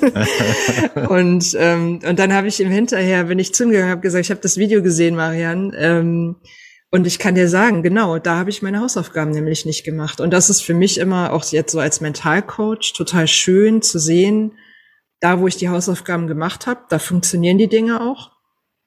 und 1.10 1.54
ähm, 1.58 2.00
und 2.02 2.18
dann 2.18 2.32
habe 2.32 2.48
ich 2.48 2.60
ihm 2.60 2.70
hinterher, 2.70 3.24
bin 3.24 3.38
ich 3.38 3.52
zu 3.52 3.64
ihm 3.64 3.70
gegangen, 3.70 3.90
habe 3.90 4.00
gesagt, 4.00 4.24
ich 4.24 4.30
habe 4.30 4.40
das 4.40 4.56
Video 4.56 4.82
gesehen, 4.82 5.16
Marian. 5.16 5.74
Ähm, 5.76 6.36
und 6.96 7.06
ich 7.06 7.18
kann 7.18 7.34
dir 7.34 7.46
sagen, 7.46 7.82
genau, 7.82 8.18
da 8.18 8.38
habe 8.38 8.48
ich 8.48 8.62
meine 8.62 8.80
Hausaufgaben 8.80 9.30
nämlich 9.30 9.66
nicht 9.66 9.84
gemacht. 9.84 10.18
Und 10.18 10.30
das 10.30 10.48
ist 10.48 10.62
für 10.62 10.72
mich 10.72 10.96
immer 10.96 11.34
auch 11.34 11.44
jetzt 11.44 11.72
so 11.72 11.78
als 11.78 12.00
Mentalcoach 12.00 12.94
total 12.94 13.28
schön 13.28 13.82
zu 13.82 13.98
sehen, 13.98 14.52
da 15.20 15.38
wo 15.38 15.46
ich 15.46 15.58
die 15.58 15.68
Hausaufgaben 15.68 16.26
gemacht 16.26 16.66
habe, 16.66 16.80
da 16.88 16.98
funktionieren 16.98 17.58
die 17.58 17.68
Dinge 17.68 18.00
auch. 18.00 18.30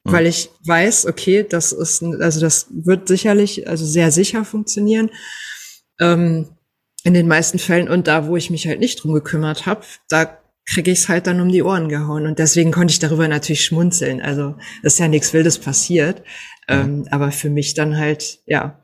Mhm. 0.05 0.11
Weil 0.11 0.25
ich 0.25 0.49
weiß, 0.65 1.05
okay, 1.05 1.45
das 1.47 1.71
ist, 1.71 2.03
also 2.03 2.41
das 2.41 2.67
wird 2.71 3.07
sicherlich, 3.07 3.67
also 3.67 3.85
sehr 3.85 4.11
sicher 4.11 4.43
funktionieren. 4.43 5.11
Ähm, 5.99 6.49
in 7.03 7.13
den 7.13 7.27
meisten 7.27 7.59
Fällen. 7.59 7.89
Und 7.89 8.07
da, 8.07 8.27
wo 8.27 8.35
ich 8.37 8.49
mich 8.49 8.67
halt 8.67 8.79
nicht 8.79 9.03
drum 9.03 9.13
gekümmert 9.13 9.67
habe, 9.67 9.85
da 10.09 10.39
kriege 10.71 10.91
ich 10.91 10.99
es 10.99 11.09
halt 11.09 11.27
dann 11.27 11.41
um 11.41 11.49
die 11.49 11.63
Ohren 11.63 11.89
gehauen. 11.89 12.25
Und 12.25 12.39
deswegen 12.39 12.71
konnte 12.71 12.91
ich 12.91 12.99
darüber 12.99 13.27
natürlich 13.27 13.65
schmunzeln. 13.65 14.21
Also 14.21 14.55
ist 14.83 14.99
ja 14.99 15.07
nichts 15.07 15.33
Wildes 15.33 15.57
passiert. 15.57 16.21
Ähm, 16.67 17.07
aber 17.09 17.31
für 17.31 17.49
mich 17.49 17.73
dann 17.73 17.97
halt, 17.97 18.39
ja. 18.45 18.79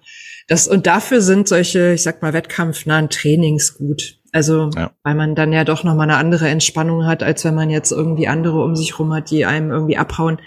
Das, 0.48 0.68
und 0.68 0.88
dafür 0.88 1.22
sind 1.22 1.48
solche, 1.48 1.94
ich 1.94 2.04
sag 2.04 2.22
mal, 2.22 2.34
wettkampfnahen 2.34 3.10
Trainings 3.10 3.78
gut. 3.78 4.18
Also, 4.32 4.70
ja. 4.76 4.92
weil 5.04 5.16
man 5.16 5.36
dann 5.36 5.54
ja 5.54 5.64
doch 5.64 5.84
nochmal 5.84 6.10
eine 6.10 6.18
andere 6.18 6.50
Entspannung 6.50 7.06
hat, 7.06 7.24
als 7.24 7.46
wenn 7.46 7.56
man 7.56 7.70
jetzt 7.70 7.92
irgendwie 7.92 8.28
andere 8.28 8.64
um 8.64 8.76
sich 8.76 9.00
rum 9.00 9.14
hat, 9.14 9.32
die 9.32 9.46
einem 9.46 9.72
irgendwie 9.72 9.98
abhauen. 9.98 10.40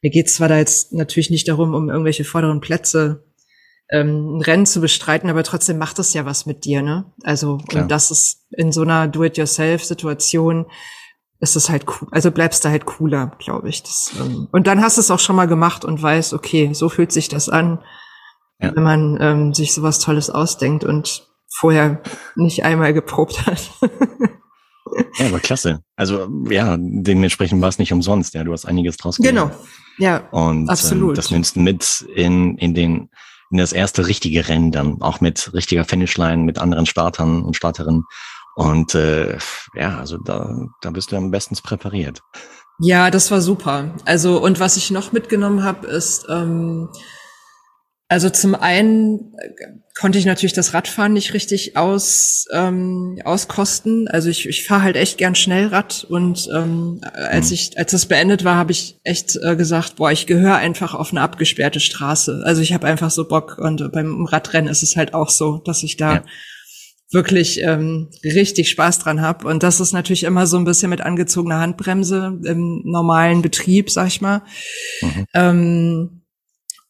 Mir 0.00 0.10
geht's 0.10 0.34
zwar 0.34 0.48
da 0.48 0.58
jetzt 0.58 0.92
natürlich 0.92 1.30
nicht 1.30 1.48
darum, 1.48 1.74
um 1.74 1.90
irgendwelche 1.90 2.24
vorderen 2.24 2.60
Plätze 2.60 3.24
ähm, 3.90 4.36
ein 4.36 4.42
Rennen 4.42 4.66
zu 4.66 4.80
bestreiten, 4.80 5.30
aber 5.30 5.42
trotzdem 5.42 5.78
macht 5.78 5.98
es 5.98 6.14
ja 6.14 6.24
was 6.24 6.46
mit 6.46 6.64
dir, 6.64 6.82
ne? 6.82 7.12
Also, 7.22 7.58
Klar. 7.58 7.82
und 7.82 7.90
das 7.90 8.10
ist 8.10 8.46
in 8.50 8.72
so 8.72 8.82
einer 8.82 9.08
Do-it-yourself-Situation 9.08 10.66
ist 11.40 11.56
es 11.56 11.68
halt 11.68 11.84
cool, 11.88 12.08
also 12.10 12.30
bleibst 12.30 12.64
da 12.64 12.70
halt 12.70 12.86
cooler, 12.86 13.32
glaube 13.38 13.68
ich. 13.68 13.82
Das, 13.82 14.12
ähm, 14.18 14.48
und 14.50 14.66
dann 14.66 14.82
hast 14.82 14.96
du 14.96 15.00
es 15.00 15.10
auch 15.10 15.18
schon 15.18 15.36
mal 15.36 15.46
gemacht 15.46 15.84
und 15.84 16.02
weißt, 16.02 16.32
okay, 16.32 16.70
so 16.72 16.88
fühlt 16.88 17.12
sich 17.12 17.28
das 17.28 17.48
an, 17.48 17.80
ja. 18.60 18.74
wenn 18.74 18.82
man 18.82 19.18
ähm, 19.20 19.54
sich 19.54 19.74
sowas 19.74 19.98
Tolles 19.98 20.30
ausdenkt 20.30 20.84
und 20.84 21.28
vorher 21.54 22.02
nicht 22.34 22.64
einmal 22.64 22.94
geprobt 22.94 23.46
hat. 23.46 23.70
ja, 25.18 25.26
aber 25.26 25.40
klasse. 25.40 25.82
Also 25.96 26.28
ja, 26.48 26.76
dementsprechend 26.78 27.60
war 27.60 27.68
es 27.68 27.78
nicht 27.78 27.92
umsonst. 27.92 28.34
Ja, 28.34 28.44
du 28.44 28.52
hast 28.52 28.64
einiges 28.64 28.96
draus 28.96 29.16
gemacht. 29.16 29.30
Genau. 29.30 29.50
Ja. 29.98 30.28
Und 30.30 30.62
ähm, 30.62 30.68
absolut. 30.68 31.10
Ähm, 31.10 31.14
das 31.14 31.30
nimmst 31.30 31.56
du 31.56 31.60
mit 31.60 32.06
in 32.14 32.56
in 32.58 32.74
den 32.74 33.10
das 33.58 33.72
erste 33.72 34.06
richtige 34.06 34.48
Rennen 34.48 34.72
dann, 34.72 35.00
auch 35.00 35.20
mit 35.20 35.52
richtiger 35.54 35.84
Finishline, 35.84 36.42
mit 36.42 36.58
anderen 36.58 36.86
Startern 36.86 37.42
und 37.42 37.56
Starterinnen. 37.56 38.04
Und 38.54 38.94
äh, 38.94 39.38
ja, 39.74 39.98
also 39.98 40.18
da, 40.18 40.54
da 40.80 40.90
bist 40.90 41.12
du 41.12 41.16
am 41.16 41.30
besten 41.30 41.56
präpariert. 41.56 42.22
Ja, 42.80 43.10
das 43.10 43.30
war 43.30 43.40
super. 43.40 43.94
Also 44.04 44.42
und 44.42 44.60
was 44.60 44.76
ich 44.76 44.90
noch 44.90 45.12
mitgenommen 45.12 45.62
habe, 45.62 45.86
ist 45.86 46.26
ähm, 46.28 46.88
also 48.14 48.30
zum 48.30 48.54
einen 48.54 49.34
äh, 49.38 49.50
konnte 49.98 50.20
ich 50.20 50.24
natürlich 50.24 50.52
das 50.52 50.72
Radfahren 50.72 51.14
nicht 51.14 51.34
richtig 51.34 51.76
aus 51.76 52.46
ähm, 52.52 53.18
auskosten. 53.24 54.06
Also 54.06 54.28
ich, 54.28 54.48
ich 54.48 54.64
fahre 54.64 54.82
halt 54.82 54.94
echt 54.94 55.18
gern 55.18 55.34
Schnellrad 55.34 56.06
und 56.08 56.48
ähm, 56.54 57.00
als 57.12 57.48
mhm. 57.48 57.54
ich 57.54 57.76
als 57.76 57.90
das 57.90 58.06
beendet 58.06 58.44
war, 58.44 58.54
habe 58.54 58.70
ich 58.70 59.00
echt 59.02 59.36
äh, 59.42 59.56
gesagt, 59.56 59.96
boah, 59.96 60.12
ich 60.12 60.28
gehöre 60.28 60.54
einfach 60.54 60.94
auf 60.94 61.10
eine 61.10 61.22
abgesperrte 61.22 61.80
Straße. 61.80 62.42
Also 62.44 62.62
ich 62.62 62.72
habe 62.72 62.86
einfach 62.86 63.10
so 63.10 63.26
Bock 63.26 63.58
und 63.58 63.90
beim 63.90 64.26
Radrennen 64.26 64.70
ist 64.70 64.84
es 64.84 64.94
halt 64.94 65.12
auch 65.12 65.28
so, 65.28 65.58
dass 65.64 65.82
ich 65.82 65.96
da 65.96 66.14
ja 66.14 66.24
wirklich 67.10 67.60
ähm, 67.62 68.10
richtig 68.24 68.70
Spaß 68.70 69.00
dran 69.00 69.22
habe. 69.22 69.48
Und 69.48 69.64
das 69.64 69.80
ist 69.80 69.92
natürlich 69.92 70.22
immer 70.22 70.46
so 70.46 70.56
ein 70.56 70.64
bisschen 70.64 70.90
mit 70.90 71.00
angezogener 71.00 71.58
Handbremse 71.58 72.38
im 72.44 72.82
normalen 72.84 73.42
Betrieb, 73.42 73.90
sag 73.90 74.06
ich 74.06 74.20
mal. 74.20 74.42
Mhm. 75.00 75.26
Ähm, 75.34 76.23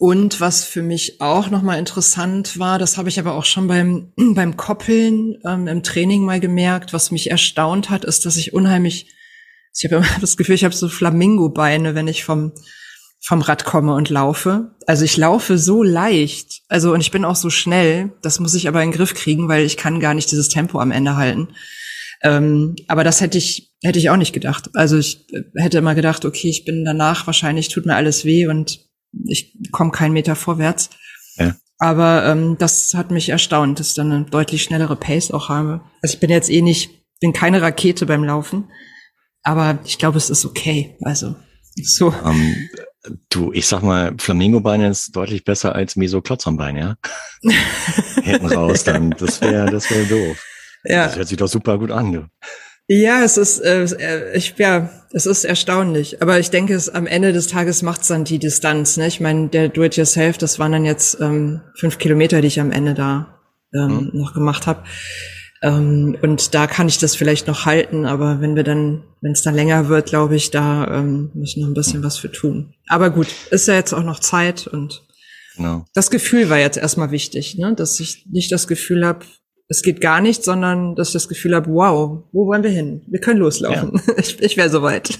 und 0.04 0.38
was 0.38 0.64
für 0.64 0.82
mich 0.82 1.22
auch 1.22 1.48
nochmal 1.48 1.78
interessant 1.78 2.58
war, 2.58 2.78
das 2.78 2.98
habe 2.98 3.08
ich 3.08 3.18
aber 3.18 3.32
auch 3.32 3.46
schon 3.46 3.68
beim, 3.68 4.12
beim 4.34 4.54
Koppeln 4.54 5.38
ähm, 5.46 5.66
im 5.66 5.82
Training 5.82 6.26
mal 6.26 6.40
gemerkt, 6.40 6.92
was 6.92 7.10
mich 7.10 7.30
erstaunt 7.30 7.88
hat, 7.88 8.04
ist, 8.04 8.26
dass 8.26 8.36
ich 8.36 8.52
unheimlich, 8.52 9.06
ich 9.74 9.84
habe 9.86 10.04
immer 10.04 10.06
das 10.20 10.36
Gefühl, 10.36 10.56
ich 10.56 10.64
habe 10.64 10.74
so 10.74 10.90
Flamingo-Beine, 10.90 11.94
wenn 11.94 12.06
ich 12.06 12.22
vom 12.22 12.52
vom 13.22 13.40
Rad 13.40 13.64
komme 13.64 13.94
und 13.94 14.10
laufe. 14.10 14.76
Also 14.86 15.06
ich 15.06 15.16
laufe 15.16 15.56
so 15.56 15.82
leicht, 15.82 16.60
also 16.68 16.92
und 16.92 17.00
ich 17.00 17.10
bin 17.10 17.24
auch 17.24 17.36
so 17.36 17.48
schnell, 17.48 18.12
das 18.20 18.40
muss 18.40 18.54
ich 18.54 18.68
aber 18.68 18.82
in 18.82 18.90
den 18.90 18.96
Griff 18.98 19.14
kriegen, 19.14 19.48
weil 19.48 19.64
ich 19.64 19.78
kann 19.78 20.00
gar 20.00 20.12
nicht 20.12 20.30
dieses 20.30 20.50
Tempo 20.50 20.80
am 20.80 20.90
Ende 20.90 21.16
halten. 21.16 21.48
Ähm, 22.22 22.76
aber 22.88 23.04
das 23.04 23.22
hätte 23.22 23.38
ich, 23.38 23.72
hätte 23.82 23.98
ich 23.98 24.10
auch 24.10 24.18
nicht 24.18 24.34
gedacht. 24.34 24.68
Also 24.74 24.98
ich 24.98 25.32
äh, 25.32 25.44
hätte 25.54 25.78
immer 25.78 25.94
gedacht, 25.94 26.26
okay, 26.26 26.50
ich 26.50 26.66
bin 26.66 26.84
danach 26.84 27.26
wahrscheinlich, 27.26 27.68
tut 27.68 27.86
mir 27.86 27.96
alles 27.96 28.26
weh 28.26 28.46
und 28.46 28.83
ich 29.26 29.56
komme 29.72 29.90
keinen 29.90 30.12
Meter 30.12 30.36
vorwärts. 30.36 30.90
Ja. 31.36 31.54
Aber 31.78 32.24
ähm, 32.26 32.56
das 32.58 32.94
hat 32.94 33.10
mich 33.10 33.28
erstaunt, 33.28 33.80
dass 33.80 33.88
ich 33.88 33.94
dann 33.94 34.12
eine 34.12 34.24
deutlich 34.24 34.62
schnellere 34.62 34.96
Pace 34.96 35.30
auch 35.30 35.48
habe. 35.48 35.82
Also 36.02 36.14
ich 36.14 36.20
bin 36.20 36.30
jetzt 36.30 36.50
eh 36.50 36.62
nicht, 36.62 36.90
bin 37.20 37.32
keine 37.32 37.62
Rakete 37.62 38.06
beim 38.06 38.24
Laufen, 38.24 38.70
aber 39.42 39.78
ich 39.84 39.98
glaube, 39.98 40.18
es 40.18 40.30
ist 40.30 40.44
okay. 40.44 40.96
Also 41.02 41.34
so. 41.76 42.08
Um, 42.08 42.40
ähm, 42.40 42.68
Du, 43.28 43.52
ich 43.52 43.66
sag 43.66 43.82
mal, 43.82 44.14
Flamingo-Beine 44.16 44.88
ist 44.88 45.14
deutlich 45.14 45.44
besser 45.44 45.74
als 45.74 45.94
Meso-Klotz 45.94 46.46
am 46.46 46.58
ja? 46.58 46.96
Hinten 48.22 48.46
raus, 48.46 48.84
dann, 48.84 49.10
das 49.10 49.42
wäre, 49.42 49.70
das 49.70 49.90
wäre 49.90 50.06
doof. 50.06 50.42
Ja. 50.84 51.06
Das 51.06 51.16
hört 51.16 51.28
sich 51.28 51.36
doch 51.36 51.48
super 51.48 51.78
gut 51.78 51.90
an, 51.90 52.12
du. 52.12 52.26
Ja, 52.86 53.24
es 53.24 53.38
ist, 53.38 53.60
äh, 53.60 54.36
ich, 54.36 54.54
ja, 54.58 54.90
es 55.12 55.26
ist 55.26 55.44
erstaunlich. 55.44 56.20
Aber 56.20 56.38
ich 56.38 56.50
denke, 56.50 56.74
es 56.74 56.88
am 56.90 57.06
Ende 57.06 57.32
des 57.32 57.46
Tages 57.46 57.82
macht's 57.82 58.08
dann 58.08 58.24
die 58.24 58.38
Distanz. 58.38 58.96
Ne? 58.96 59.06
Ich 59.06 59.20
meine, 59.20 59.48
der 59.48 59.68
Do-it-yourself, 59.68 60.36
das 60.36 60.58
waren 60.58 60.72
dann 60.72 60.84
jetzt 60.84 61.18
ähm, 61.20 61.62
fünf 61.76 61.98
Kilometer, 61.98 62.40
die 62.40 62.48
ich 62.48 62.60
am 62.60 62.72
Ende 62.72 62.94
da 62.94 63.40
ähm, 63.72 64.10
mhm. 64.12 64.20
noch 64.20 64.34
gemacht 64.34 64.66
habe. 64.66 64.84
Ähm, 65.62 66.18
und 66.20 66.54
da 66.54 66.66
kann 66.66 66.88
ich 66.88 66.98
das 66.98 67.16
vielleicht 67.16 67.46
noch 67.46 67.64
halten, 67.64 68.04
aber 68.04 68.42
wenn 68.42 68.54
wir 68.54 68.64
dann, 68.64 69.02
wenn 69.22 69.32
es 69.32 69.42
dann 69.42 69.54
länger 69.54 69.88
wird, 69.88 70.08
glaube 70.08 70.36
ich, 70.36 70.50
da 70.50 70.86
ähm, 70.98 71.30
müssen 71.32 71.62
noch 71.62 71.68
ein 71.68 71.74
bisschen 71.74 72.02
was 72.02 72.18
für 72.18 72.30
tun. 72.30 72.74
Aber 72.86 73.08
gut, 73.08 73.28
ist 73.50 73.66
ja 73.66 73.74
jetzt 73.74 73.94
auch 73.94 74.02
noch 74.02 74.20
Zeit 74.20 74.66
und 74.66 75.02
genau. 75.56 75.86
das 75.94 76.10
Gefühl 76.10 76.50
war 76.50 76.58
jetzt 76.58 76.76
erstmal 76.76 77.12
wichtig, 77.12 77.56
ne? 77.56 77.74
dass 77.74 77.98
ich 77.98 78.26
nicht 78.30 78.52
das 78.52 78.68
Gefühl 78.68 79.06
habe, 79.06 79.24
es 79.68 79.82
geht 79.82 80.00
gar 80.00 80.20
nicht, 80.20 80.44
sondern 80.44 80.94
dass 80.94 81.08
ich 81.08 81.14
das 81.14 81.28
Gefühl 81.28 81.54
habe, 81.54 81.70
wow, 81.70 82.24
wo 82.32 82.46
wollen 82.46 82.62
wir 82.62 82.70
hin? 82.70 83.02
Wir 83.06 83.20
können 83.20 83.40
loslaufen. 83.40 83.92
Ja. 84.06 84.14
Ich, 84.18 84.40
ich 84.40 84.56
wäre 84.56 84.70
soweit. 84.70 85.18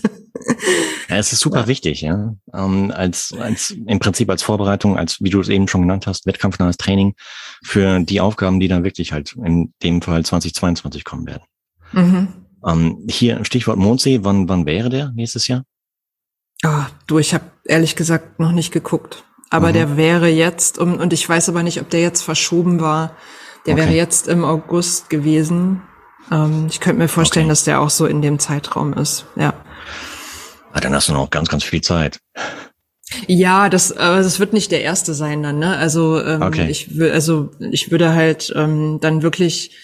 Ja, 1.09 1.16
es 1.16 1.33
ist 1.33 1.40
super 1.40 1.61
ja. 1.61 1.66
wichtig, 1.68 2.00
ja. 2.02 2.35
Ähm, 2.52 2.90
als, 2.94 3.35
als, 3.38 3.70
im 3.70 3.98
Prinzip 3.98 4.28
als 4.30 4.42
Vorbereitung, 4.42 4.98
als, 4.98 5.20
wie 5.20 5.30
du 5.30 5.40
es 5.40 5.48
eben 5.48 5.68
schon 5.68 5.83
genannt 5.83 6.07
hast, 6.07 6.26
wettkampfnahes 6.26 6.76
Training 6.76 7.14
für 7.62 8.00
die 8.00 8.20
Aufgaben, 8.20 8.61
die 8.61 8.68
dann 8.68 8.85
wirklich 8.85 9.12
halt 9.12 9.35
in 9.44 9.72
dem 9.83 10.02
Fall 10.02 10.24
2022 10.24 11.04
kommen 11.04 11.26
werden. 11.26 11.42
Mhm. 11.92 12.28
Ähm, 12.66 13.07
hier 13.09 13.44
Stichwort 13.44 13.78
Mondsee, 13.78 14.20
wann, 14.22 14.48
wann 14.48 14.66
wäre 14.66 14.88
der 14.88 15.12
nächstes 15.14 15.48
Jahr? 15.48 15.64
Ah, 16.62 16.87
oh, 16.87 16.94
du, 17.07 17.18
ich 17.18 17.35
habe 17.35 17.44
ehrlich 17.64 17.96
gesagt 17.96 18.40
noch 18.40 18.52
nicht 18.52 18.72
geguckt. 18.72 19.24
Aber 19.50 19.68
mhm. 19.68 19.72
der 19.74 19.96
wäre 19.96 20.28
jetzt, 20.28 20.78
um, 20.78 20.98
und 20.98 21.12
ich 21.12 21.28
weiß 21.28 21.48
aber 21.48 21.62
nicht, 21.62 21.80
ob 21.80 21.90
der 21.90 22.00
jetzt 22.00 22.22
verschoben 22.22 22.80
war. 22.80 23.16
Der 23.66 23.74
okay. 23.74 23.83
wäre 23.85 23.94
jetzt 23.94 24.29
im 24.29 24.44
August 24.44 25.11
gewesen. 25.11 25.83
Ähm, 26.31 26.66
ich 26.70 26.81
könnte 26.81 26.98
mir 26.98 27.09
vorstellen, 27.09 27.46
okay. 27.46 27.53
dass 27.53 27.64
der 27.64 27.81
auch 27.81 27.90
so 27.90 28.07
in 28.07 28.22
dem 28.22 28.38
Zeitraum 28.38 28.92
ist, 28.92 29.27
ja. 29.37 29.55
Ah, 30.72 30.81
dann 30.81 30.94
hast 30.94 31.09
du 31.09 31.12
noch 31.12 31.31
ganz, 31.31 31.48
ganz 31.48 31.64
viel 31.64 31.81
Zeit. 31.81 32.18
Ja, 33.27 33.68
das, 33.68 33.90
äh, 33.90 33.96
das 33.96 34.40
wird 34.40 34.53
nicht 34.53 34.72
der 34.72 34.83
erste 34.83 35.14
sein 35.14 35.42
dann, 35.42 35.59
ne? 35.59 35.77
Also 35.77 36.20
ähm, 36.22 36.42
okay. 36.42 36.68
ich 36.68 36.98
will, 36.98 37.12
also 37.12 37.50
ich 37.61 37.90
würde 37.90 38.14
halt 38.14 38.53
ähm, 38.57 38.98
dann 39.00 39.22
wirklich 39.22 39.77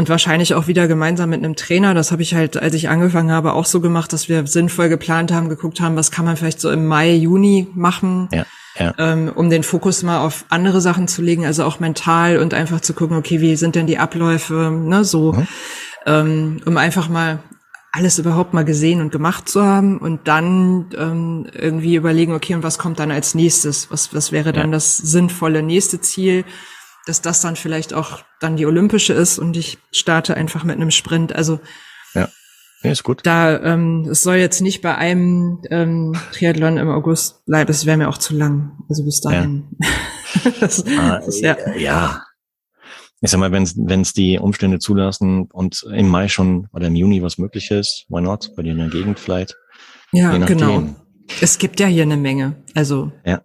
und 0.00 0.08
wahrscheinlich 0.08 0.54
auch 0.54 0.66
wieder 0.66 0.88
gemeinsam 0.88 1.28
mit 1.28 1.44
einem 1.44 1.56
Trainer. 1.56 1.92
Das 1.92 2.10
habe 2.10 2.22
ich 2.22 2.34
halt, 2.34 2.56
als 2.56 2.74
ich 2.74 2.88
angefangen 2.88 3.30
habe, 3.30 3.52
auch 3.52 3.66
so 3.66 3.80
gemacht, 3.80 4.14
dass 4.14 4.30
wir 4.30 4.46
sinnvoll 4.46 4.88
geplant 4.88 5.30
haben, 5.30 5.50
geguckt 5.50 5.78
haben, 5.78 5.94
was 5.94 6.10
kann 6.10 6.24
man 6.24 6.38
vielleicht 6.38 6.58
so 6.58 6.70
im 6.70 6.86
Mai, 6.86 7.12
Juni 7.12 7.68
machen, 7.74 8.30
ja, 8.32 8.46
ja. 8.78 8.94
Ähm, 8.96 9.30
um 9.34 9.50
den 9.50 9.62
Fokus 9.62 10.02
mal 10.02 10.20
auf 10.20 10.46
andere 10.48 10.80
Sachen 10.80 11.06
zu 11.06 11.20
legen, 11.20 11.44
also 11.44 11.64
auch 11.64 11.80
mental 11.80 12.38
und 12.38 12.54
einfach 12.54 12.80
zu 12.80 12.94
gucken, 12.94 13.18
okay, 13.18 13.42
wie 13.42 13.56
sind 13.56 13.74
denn 13.74 13.86
die 13.86 13.98
Abläufe, 13.98 14.70
ne, 14.72 15.04
so, 15.04 15.34
mhm. 15.34 15.48
ähm, 16.06 16.62
um 16.64 16.78
einfach 16.78 17.10
mal 17.10 17.40
alles 17.92 18.18
überhaupt 18.18 18.54
mal 18.54 18.64
gesehen 18.64 19.02
und 19.02 19.12
gemacht 19.12 19.50
zu 19.50 19.62
haben 19.62 19.98
und 19.98 20.28
dann 20.28 20.86
ähm, 20.96 21.46
irgendwie 21.52 21.96
überlegen, 21.96 22.32
okay, 22.32 22.54
und 22.54 22.62
was 22.62 22.78
kommt 22.78 23.00
dann 23.00 23.10
als 23.10 23.34
nächstes? 23.34 23.90
Was, 23.90 24.14
was 24.14 24.32
wäre 24.32 24.54
dann 24.54 24.68
ja. 24.68 24.72
das 24.72 24.96
sinnvolle 24.96 25.62
nächste 25.62 26.00
Ziel? 26.00 26.46
Dass 27.10 27.22
das 27.22 27.40
dann 27.40 27.56
vielleicht 27.56 27.92
auch 27.92 28.20
dann 28.38 28.54
die 28.54 28.66
olympische 28.66 29.12
ist 29.14 29.40
und 29.40 29.56
ich 29.56 29.78
starte 29.90 30.36
einfach 30.36 30.62
mit 30.62 30.76
einem 30.76 30.92
Sprint. 30.92 31.34
Also 31.34 31.58
ja, 32.14 32.28
ja 32.84 32.92
ist 32.92 33.02
gut. 33.02 33.22
Da 33.24 33.60
ähm, 33.60 34.06
es 34.08 34.22
soll 34.22 34.36
jetzt 34.36 34.60
nicht 34.60 34.80
bei 34.80 34.94
einem 34.94 35.60
ähm, 35.70 36.16
Triathlon 36.30 36.76
im 36.76 36.88
August 36.88 37.44
bleiben, 37.46 37.66
das 37.66 37.84
wäre 37.84 37.96
mir 37.96 38.08
auch 38.08 38.18
zu 38.18 38.36
lang. 38.36 38.78
Also 38.88 39.04
bis 39.04 39.20
dahin. 39.20 39.76
Ja. 39.80 39.88
das, 40.60 40.86
ah, 40.86 41.18
das, 41.26 41.40
ja. 41.40 41.56
ja, 41.76 42.22
ich 43.20 43.30
sag 43.32 43.40
mal, 43.40 43.50
wenn 43.50 44.00
es 44.00 44.12
die 44.12 44.38
Umstände 44.38 44.78
zulassen 44.78 45.48
und 45.50 45.84
im 45.92 46.08
Mai 46.08 46.28
schon 46.28 46.68
oder 46.72 46.86
im 46.86 46.94
Juni 46.94 47.24
was 47.24 47.38
möglich 47.38 47.72
ist, 47.72 48.06
why 48.08 48.20
not? 48.20 48.52
Bei 48.54 48.62
dir 48.62 48.70
in 48.70 48.78
der 48.78 48.86
Gegend 48.86 49.18
vielleicht. 49.18 49.56
Ja, 50.12 50.38
genau. 50.38 50.84
Es 51.40 51.58
gibt 51.58 51.80
ja 51.80 51.88
hier 51.88 52.04
eine 52.04 52.16
Menge. 52.16 52.62
Also 52.76 53.10
ja. 53.24 53.42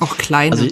auch 0.00 0.16
kleine. 0.16 0.52
Also 0.56 0.66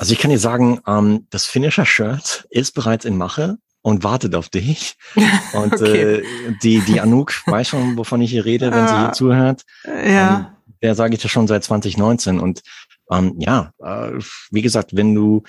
also 0.00 0.14
ich 0.14 0.18
kann 0.18 0.30
dir 0.30 0.38
sagen, 0.38 0.80
ähm, 0.86 1.26
das 1.28 1.44
Finisher-Shirt 1.44 2.46
ist 2.48 2.74
bereits 2.74 3.04
in 3.04 3.18
Mache 3.18 3.58
und 3.82 4.02
wartet 4.02 4.34
auf 4.34 4.48
dich. 4.48 4.96
Und 5.52 5.74
okay. 5.74 6.14
äh, 6.14 6.24
die, 6.62 6.80
die 6.80 7.00
Anouk 7.00 7.34
weiß 7.46 7.68
schon, 7.68 7.98
wovon 7.98 8.22
ich 8.22 8.30
hier 8.30 8.46
rede, 8.46 8.72
wenn 8.72 8.88
sie 8.88 8.94
hier 8.94 9.08
ah. 9.08 9.12
zuhört. 9.12 9.62
Ja. 9.84 10.38
Ähm, 10.38 10.46
der 10.82 10.94
sage 10.94 11.14
ich 11.14 11.20
das 11.20 11.30
schon 11.30 11.46
seit 11.46 11.64
2019. 11.64 12.40
Und 12.40 12.62
ähm, 13.10 13.34
ja, 13.38 13.72
äh, 13.78 14.12
wie 14.50 14.62
gesagt, 14.62 14.96
wenn 14.96 15.14
du 15.14 15.42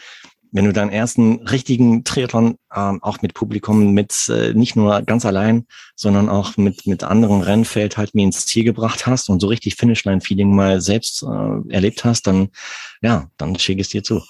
wenn 0.53 0.65
du 0.65 0.73
deinen 0.73 0.91
ersten 0.91 1.47
richtigen 1.47 2.03
Triathlon 2.03 2.57
ähm, 2.75 3.01
auch 3.01 3.21
mit 3.21 3.33
Publikum, 3.33 3.93
mit 3.93 4.13
äh, 4.27 4.53
nicht 4.53 4.75
nur 4.75 5.01
ganz 5.03 5.25
allein, 5.25 5.65
sondern 5.95 6.27
auch 6.27 6.57
mit 6.57 6.85
mit 6.87 7.05
anderen 7.05 7.41
Rennfeld 7.41 7.95
halt 7.95 8.13
mir 8.15 8.25
ins 8.25 8.45
Ziel 8.47 8.65
gebracht 8.65 9.07
hast 9.07 9.29
und 9.29 9.39
so 9.39 9.47
richtig 9.47 9.75
Finishline-Feeling 9.75 10.53
mal 10.53 10.81
selbst 10.81 11.23
äh, 11.23 11.73
erlebt 11.73 12.03
hast, 12.03 12.27
dann 12.27 12.49
ja, 13.01 13.29
dann 13.37 13.57
schicke 13.57 13.79
ich 13.79 13.87
es 13.87 13.91
dir 13.91 14.03
zu. 14.03 14.21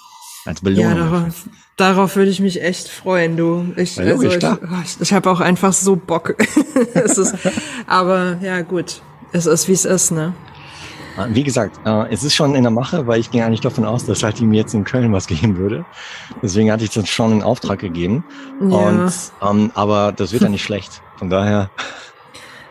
Als 0.45 0.61
Belohnung. 0.61 0.91
Ja, 0.91 0.95
darauf, 0.95 1.45
darauf 1.77 2.15
würde 2.15 2.31
ich 2.31 2.39
mich 2.39 2.61
echt 2.61 2.89
freuen, 2.89 3.37
du. 3.37 3.73
Ich, 3.75 3.95
ja, 3.95 4.03
logisch, 4.03 4.43
also 4.43 4.57
ich, 4.63 4.95
ich, 4.95 5.01
ich 5.01 5.13
habe 5.13 5.29
auch 5.29 5.39
einfach 5.39 5.73
so 5.73 5.95
Bock. 5.95 6.35
es 6.93 7.17
ist, 7.17 7.35
aber 7.87 8.37
ja, 8.41 8.61
gut. 8.61 9.01
Es 9.33 9.45
ist, 9.45 9.67
wie 9.67 9.73
es 9.73 9.85
ist, 9.85 10.11
ne? 10.11 10.33
Ah, 11.17 11.27
wie 11.29 11.43
gesagt, 11.43 11.79
äh, 11.85 12.11
es 12.11 12.23
ist 12.23 12.33
schon 12.33 12.55
in 12.55 12.63
der 12.63 12.71
Mache, 12.71 13.05
weil 13.05 13.19
ich 13.19 13.31
ging 13.31 13.41
eigentlich 13.41 13.61
davon 13.61 13.85
aus, 13.85 14.05
dass 14.05 14.23
halt 14.23 14.39
ihm 14.39 14.53
jetzt 14.53 14.73
in 14.73 14.83
Köln 14.83 15.11
was 15.13 15.27
geben 15.27 15.57
würde. 15.57 15.85
Deswegen 16.41 16.71
hatte 16.71 16.83
ich 16.83 16.89
das 16.89 17.07
schon 17.09 17.31
in 17.31 17.43
Auftrag 17.43 17.79
gegeben. 17.79 18.23
Ja. 18.61 18.77
Und, 18.77 19.13
ähm, 19.41 19.71
aber 19.75 20.11
das 20.11 20.31
wird 20.31 20.43
ja 20.43 20.49
nicht 20.49 20.63
schlecht. 20.63 21.01
Von 21.17 21.29
daher. 21.29 21.69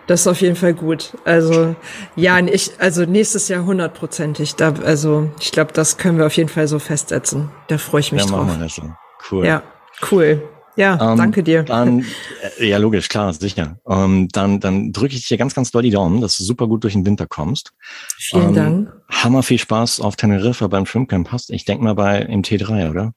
Das 0.06 0.22
ist 0.22 0.26
auf 0.26 0.40
jeden 0.40 0.56
Fall 0.56 0.74
gut. 0.74 1.16
Also 1.24 1.76
ja, 2.16 2.38
ich, 2.40 2.72
also 2.78 3.04
nächstes 3.04 3.48
Jahr 3.48 3.64
hundertprozentig. 3.64 4.56
Da, 4.56 4.74
also 4.84 5.30
ich 5.40 5.52
glaube, 5.52 5.72
das 5.72 5.98
können 5.98 6.18
wir 6.18 6.26
auf 6.26 6.36
jeden 6.36 6.48
Fall 6.48 6.66
so 6.66 6.78
festsetzen. 6.78 7.50
Da 7.68 7.78
freue 7.78 8.00
ich 8.00 8.12
mich 8.12 8.22
ja, 8.22 8.28
drauf. 8.28 8.46
Machen 8.46 8.58
wir 8.58 8.64
das 8.64 8.74
so. 8.74 8.82
Cool. 9.30 9.46
Ja, 9.46 9.62
cool. 10.10 10.42
Ja, 10.76 11.12
ähm, 11.12 11.18
danke 11.18 11.42
dir. 11.42 11.62
Dann, 11.62 12.04
äh, 12.58 12.68
ja, 12.68 12.78
logisch, 12.78 13.08
klar, 13.08 13.32
sicher. 13.32 13.76
Ähm, 13.88 14.28
dann 14.32 14.60
dann 14.60 14.92
drücke 14.92 15.14
ich 15.14 15.26
dir 15.28 15.36
ganz, 15.36 15.54
ganz 15.54 15.70
doll 15.70 15.82
die 15.82 15.90
Daumen, 15.90 16.20
dass 16.20 16.38
du 16.38 16.44
super 16.44 16.66
gut 16.66 16.84
durch 16.84 16.94
den 16.94 17.04
Winter 17.04 17.26
kommst. 17.26 17.72
Vielen 18.16 18.48
ähm, 18.48 18.54
Dank. 18.54 18.92
Hammer 19.10 19.42
viel 19.42 19.58
Spaß 19.58 20.00
auf 20.00 20.16
Teneriffa 20.16 20.68
beim 20.68 20.86
Schwimmcamp 20.86 21.32
hast. 21.32 21.50
Ich 21.50 21.64
denke 21.64 21.84
mal 21.84 21.94
bei 21.94 22.20
im 22.22 22.42
T3, 22.42 22.90
oder? 22.90 23.12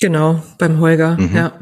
Genau, 0.00 0.42
beim 0.58 0.80
Holger, 0.80 1.16
mhm. 1.18 1.36
ja. 1.36 1.52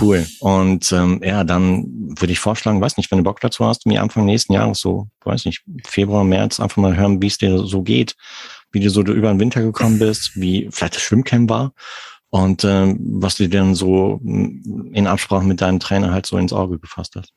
Cool. 0.00 0.26
Und 0.40 0.90
ähm, 0.92 1.20
ja, 1.22 1.44
dann 1.44 1.84
würde 2.18 2.32
ich 2.32 2.38
vorschlagen, 2.38 2.80
weiß 2.80 2.96
nicht, 2.96 3.10
wenn 3.10 3.18
du 3.18 3.24
Bock 3.24 3.40
dazu 3.40 3.66
hast, 3.66 3.86
mir 3.86 4.02
Anfang 4.02 4.24
nächsten 4.24 4.52
Jahres, 4.52 4.80
so, 4.80 5.08
weiß 5.24 5.44
nicht, 5.44 5.64
Februar, 5.84 6.24
März, 6.24 6.60
einfach 6.60 6.78
mal 6.78 6.96
hören, 6.96 7.20
wie 7.20 7.26
es 7.26 7.38
dir 7.38 7.58
so 7.58 7.82
geht, 7.82 8.14
wie 8.70 8.80
du 8.80 8.90
so 8.90 9.02
über 9.02 9.28
den 9.28 9.40
Winter 9.40 9.62
gekommen 9.62 9.98
bist, 9.98 10.32
wie 10.34 10.68
vielleicht 10.70 10.96
das 10.96 11.02
Schwimmcamp 11.02 11.50
war 11.50 11.72
und 12.30 12.64
ähm, 12.64 12.98
was 13.20 13.36
du 13.36 13.48
denn 13.48 13.74
so 13.74 14.20
in 14.22 15.06
Absprache 15.06 15.44
mit 15.44 15.60
deinem 15.60 15.80
Trainer 15.80 16.12
halt 16.12 16.26
so 16.26 16.38
ins 16.38 16.52
Auge 16.52 16.78
gefasst 16.78 17.14
hast. 17.16 17.32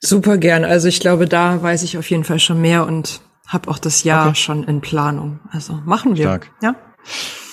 Super 0.00 0.36
gern. 0.36 0.64
Also 0.64 0.88
ich 0.88 1.00
glaube, 1.00 1.26
da 1.26 1.62
weiß 1.62 1.82
ich 1.82 1.96
auf 1.96 2.10
jeden 2.10 2.24
Fall 2.24 2.38
schon 2.38 2.60
mehr 2.60 2.86
und 2.86 3.22
habe 3.46 3.70
auch 3.70 3.78
das 3.78 4.04
Jahr 4.04 4.26
okay. 4.26 4.36
schon 4.36 4.64
in 4.64 4.82
Planung. 4.82 5.40
Also 5.50 5.80
machen 5.86 6.16
wir. 6.16 6.24
Stark. 6.24 6.50
Ja. 6.60 6.76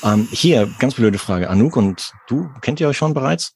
Ähm, 0.03 0.27
hier, 0.31 0.69
ganz 0.79 0.95
blöde 0.95 1.19
Frage. 1.19 1.49
Anouk 1.49 1.77
und 1.77 2.11
du, 2.27 2.49
kennt 2.59 2.81
ihr 2.81 2.89
euch 2.89 2.97
schon 2.97 3.13
bereits? 3.13 3.55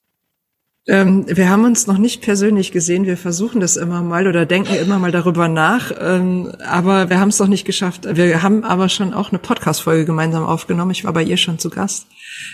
Ähm, 0.90 1.26
wir 1.28 1.50
haben 1.50 1.66
uns 1.66 1.86
noch 1.86 1.98
nicht 1.98 2.22
persönlich 2.22 2.72
gesehen. 2.72 3.06
Wir 3.06 3.18
versuchen 3.18 3.60
das 3.60 3.76
immer 3.76 4.02
mal 4.02 4.26
oder 4.26 4.46
denken 4.46 4.74
immer 4.76 5.00
mal 5.00 5.12
darüber 5.12 5.50
nach. 5.50 5.92
Ähm, 6.00 6.54
aber 6.66 7.10
wir 7.10 7.20
haben 7.20 7.28
es 7.28 7.40
noch 7.40 7.48
nicht 7.48 7.66
geschafft. 7.66 8.08
Wir 8.10 8.42
haben 8.42 8.64
aber 8.64 8.88
schon 8.88 9.14
auch 9.14 9.30
eine 9.30 9.40
Podcast-Folge 9.40 10.06
gemeinsam 10.06 10.46
aufgenommen. 10.46 10.92
Ich 10.92 11.04
war 11.04 11.12
bei 11.12 11.24
ihr 11.24 11.36
schon 11.36 11.60
zu 11.60 11.70
Gast. 11.70 12.08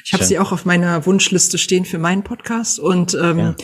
Ich 0.03 0.13
habe 0.13 0.23
sie 0.23 0.39
auch 0.39 0.51
auf 0.51 0.65
meiner 0.65 1.05
Wunschliste 1.05 1.59
stehen 1.59 1.85
für 1.85 1.99
meinen 1.99 2.23
Podcast. 2.23 2.79
Und 2.79 3.15
ähm, 3.21 3.37
ja. 3.37 3.55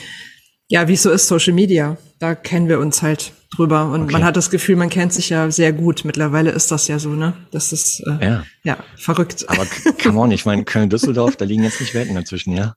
ja, 0.68 0.88
wie 0.88 0.94
es 0.94 1.02
so 1.02 1.10
ist, 1.10 1.28
Social 1.28 1.54
Media, 1.54 1.98
da 2.20 2.36
kennen 2.36 2.70
wir 2.70 2.80
uns 2.80 3.02
halt 3.02 3.32
drüber. 3.56 3.86
Und 3.86 4.04
okay. 4.04 4.14
man 4.14 4.24
hat 4.24 4.38
das 4.38 4.52
Gefühl, 4.52 4.76
man 4.76 4.92
kennt 4.92 5.14
sich 5.14 5.30
ja 5.30 5.50
sehr 5.50 5.74
gut. 5.74 6.06
Mittlerweile 6.06 6.52
ist 6.52 6.70
das 6.70 6.88
ja 6.88 7.00
so, 7.00 7.10
ne? 7.10 7.34
Das 7.50 7.74
ist 7.74 8.02
äh, 8.02 8.24
ja. 8.24 8.44
ja 8.64 8.78
verrückt. 8.98 9.46
Aber 9.48 9.66
come 10.04 10.20
on, 10.20 10.30
ich 10.30 10.46
meine, 10.46 10.64
Köln-Düsseldorf, 10.64 11.38
da 11.38 11.46
liegen 11.46 11.64
jetzt 11.64 11.82
nicht 11.82 11.96
Welten 11.96 12.14
dazwischen, 12.14 12.56
ja? 12.56 12.76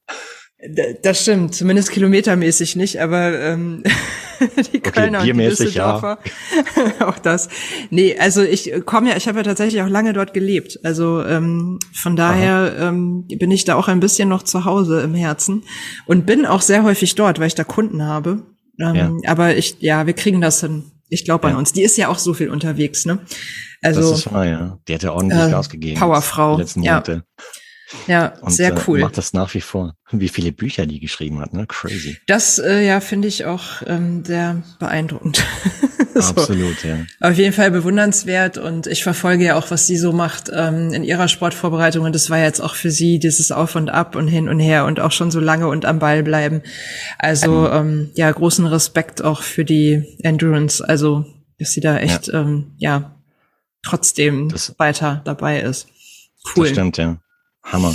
Das 1.03 1.23
stimmt, 1.23 1.57
zumindest 1.57 1.91
kilometermäßig 1.91 2.77
nicht, 2.77 3.01
aber 3.01 3.37
ähm, 3.37 3.83
die 4.73 4.79
Kölner 4.79 5.21
okay, 5.21 5.33
und 5.33 5.39
die 5.39 5.49
Düsseldorfer, 5.49 6.19
ja. 7.01 7.09
auch 7.09 7.19
das. 7.19 7.49
Nee, 7.91 8.17
also 8.17 8.43
ich 8.43 8.73
komme 8.85 9.11
ja, 9.11 9.17
ich 9.17 9.27
habe 9.27 9.39
ja 9.39 9.43
tatsächlich 9.43 9.83
auch 9.83 9.89
lange 9.89 10.13
dort 10.13 10.33
gelebt. 10.35 10.79
Also 10.85 11.25
ähm, 11.25 11.81
von 11.93 12.15
daher 12.15 12.77
ähm, 12.79 13.27
bin 13.27 13.51
ich 13.51 13.65
da 13.65 13.75
auch 13.75 13.89
ein 13.89 13.99
bisschen 13.99 14.29
noch 14.29 14.45
zu 14.45 14.65
Hause 14.65 15.01
im 15.01 15.15
Herzen 15.15 15.65
und 16.07 16.27
bin 16.27 16.47
auch 16.47 16.63
sehr 16.63 16.85
häufig 16.85 17.17
dort, 17.17 17.41
weil 17.41 17.49
ich 17.49 17.57
da 17.57 17.65
Kunden 17.65 18.05
habe. 18.05 18.43
Ähm, 18.79 18.95
ja. 18.95 19.31
Aber 19.31 19.57
ich, 19.57 19.77
ja, 19.81 20.07
wir 20.07 20.15
kriegen 20.15 20.41
das 20.41 20.61
hin. 20.61 20.93
Ich 21.09 21.25
glaube 21.25 21.49
an 21.49 21.55
ja. 21.55 21.59
uns. 21.59 21.73
Die 21.73 21.83
ist 21.83 21.97
ja 21.97 22.07
auch 22.09 22.19
so 22.19 22.35
viel 22.35 22.49
unterwegs, 22.51 23.05
ne? 23.05 23.19
Also, 23.83 24.01
das 24.01 24.21
ist 24.21 24.33
wahr, 24.33 24.47
ja. 24.47 24.79
Die 24.87 24.95
hat 24.95 25.03
ja 25.03 25.13
ordentlich 25.13 25.41
äh, 25.41 25.51
Gas 25.51 25.69
gegeben. 25.69 25.99
Powerfrau. 25.99 26.57
Letzten 26.57 26.81
Monate. 26.81 27.13
Ja. 27.13 27.45
Ja, 28.07 28.35
und, 28.41 28.53
sehr 28.53 28.73
äh, 28.73 28.81
cool. 28.87 29.01
Äh, 29.01 29.03
macht 29.03 29.19
das 29.19 29.33
nach 29.33 29.53
wie 29.55 29.61
vor. 29.61 29.95
Wie 30.11 30.29
viele 30.29 30.53
Bücher 30.53 30.87
die 30.87 31.01
geschrieben 31.01 31.41
hat, 31.41 31.53
ne? 31.53 31.67
Crazy. 31.67 32.19
Das, 32.27 32.59
äh, 32.59 32.87
ja, 32.87 33.01
finde 33.01 33.29
ich 33.29 33.45
auch 33.45 33.83
ähm, 33.87 34.25
sehr 34.25 34.63
beeindruckend. 34.79 35.45
so. 36.15 36.21
Absolut, 36.21 36.85
ja. 36.85 36.99
Auf 37.21 37.37
jeden 37.37 37.53
Fall 37.53 37.71
bewundernswert 37.71 38.59
und 38.59 38.87
ich 38.87 39.03
verfolge 39.03 39.45
ja 39.45 39.57
auch, 39.57 39.71
was 39.71 39.87
sie 39.87 39.97
so 39.97 40.13
macht 40.13 40.51
ähm, 40.55 40.93
in 40.93 41.05
ihrer 41.05 41.29
Sportvorbereitung 41.29 42.05
und 42.05 42.15
das 42.15 42.31
war 42.31 42.39
jetzt 42.39 42.61
auch 42.61 42.75
für 42.75 42.91
sie 42.91 43.19
dieses 43.19 43.53
Auf 43.53 43.75
und 43.77 43.89
Ab 43.89 44.17
und 44.17 44.29
hin 44.29 44.49
und 44.49 44.61
her 44.61 44.85
und 44.85 45.01
auch 45.01 45.13
schon 45.13 45.31
so 45.31 45.41
lange 45.41 45.69
und 45.69 45.85
am 45.85 45.99
Ball 45.99 46.23
bleiben. 46.23 46.63
Also 47.19 47.69
ähm, 47.69 47.73
ähm 47.73 48.11
ja, 48.15 48.31
großen 48.31 48.67
Respekt 48.67 49.23
auch 49.23 49.43
für 49.43 49.65
die 49.65 50.19
Endurance. 50.23 50.87
Also, 50.87 51.25
dass 51.59 51.73
sie 51.73 51.81
da 51.81 51.99
echt 51.99 52.29
ja, 52.29 52.41
ähm, 52.41 52.73
ja 52.79 53.17
trotzdem 53.83 54.49
das, 54.49 54.75
weiter 54.79 55.23
dabei 55.25 55.61
ist. 55.61 55.89
Cool. 56.57 56.65
Das 56.65 56.73
stimmt, 56.73 56.97
ja. 56.99 57.19
Hammer. 57.65 57.95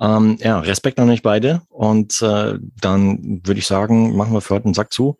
Ähm, 0.00 0.36
ja, 0.40 0.58
Respekt 0.60 0.98
an 1.00 1.10
euch 1.10 1.22
beide. 1.22 1.62
Und 1.70 2.20
äh, 2.22 2.58
dann 2.80 3.40
würde 3.44 3.58
ich 3.58 3.66
sagen, 3.66 4.16
machen 4.16 4.32
wir 4.32 4.40
für 4.40 4.54
heute 4.54 4.66
einen 4.66 4.74
Sack 4.74 4.92
zu. 4.92 5.16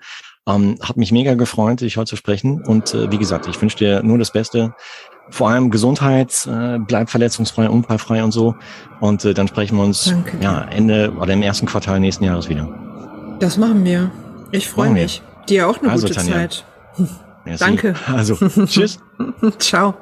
Ähm, 0.48 0.78
hat 0.80 0.96
mich 0.96 1.12
mega 1.12 1.34
gefreut, 1.34 1.80
dich 1.80 1.96
heute 1.96 2.10
zu 2.10 2.16
sprechen. 2.16 2.62
Und 2.64 2.94
äh, 2.94 3.10
wie 3.10 3.18
gesagt, 3.18 3.46
ich 3.46 3.60
wünsche 3.60 3.78
dir 3.78 4.02
nur 4.02 4.18
das 4.18 4.32
Beste. 4.32 4.74
Vor 5.30 5.50
allem 5.50 5.70
Gesundheit, 5.70 6.46
äh, 6.46 6.78
bleib 6.78 7.10
verletzungsfrei, 7.10 7.68
unfallfrei 7.68 8.22
und 8.22 8.32
so. 8.32 8.54
Und 9.00 9.24
äh, 9.24 9.34
dann 9.34 9.48
sprechen 9.48 9.76
wir 9.76 9.84
uns 9.84 10.04
Danke. 10.04 10.36
ja, 10.40 10.62
Ende 10.70 11.12
oder 11.18 11.32
im 11.32 11.42
ersten 11.42 11.66
Quartal 11.66 11.98
nächsten 11.98 12.24
Jahres 12.24 12.48
wieder. 12.48 12.68
Das 13.40 13.56
machen 13.56 13.84
wir. 13.84 14.10
Ich 14.52 14.68
freue 14.68 14.90
mich. 14.90 15.22
Dir 15.48 15.68
auch 15.68 15.80
eine 15.80 15.90
also, 15.90 16.06
gute 16.06 16.18
Tanja. 16.18 16.34
Zeit. 16.34 16.64
Merci. 17.44 17.64
Danke. 17.64 17.94
Also, 18.12 18.36
tschüss. 18.66 18.98
Ciao. 19.58 19.94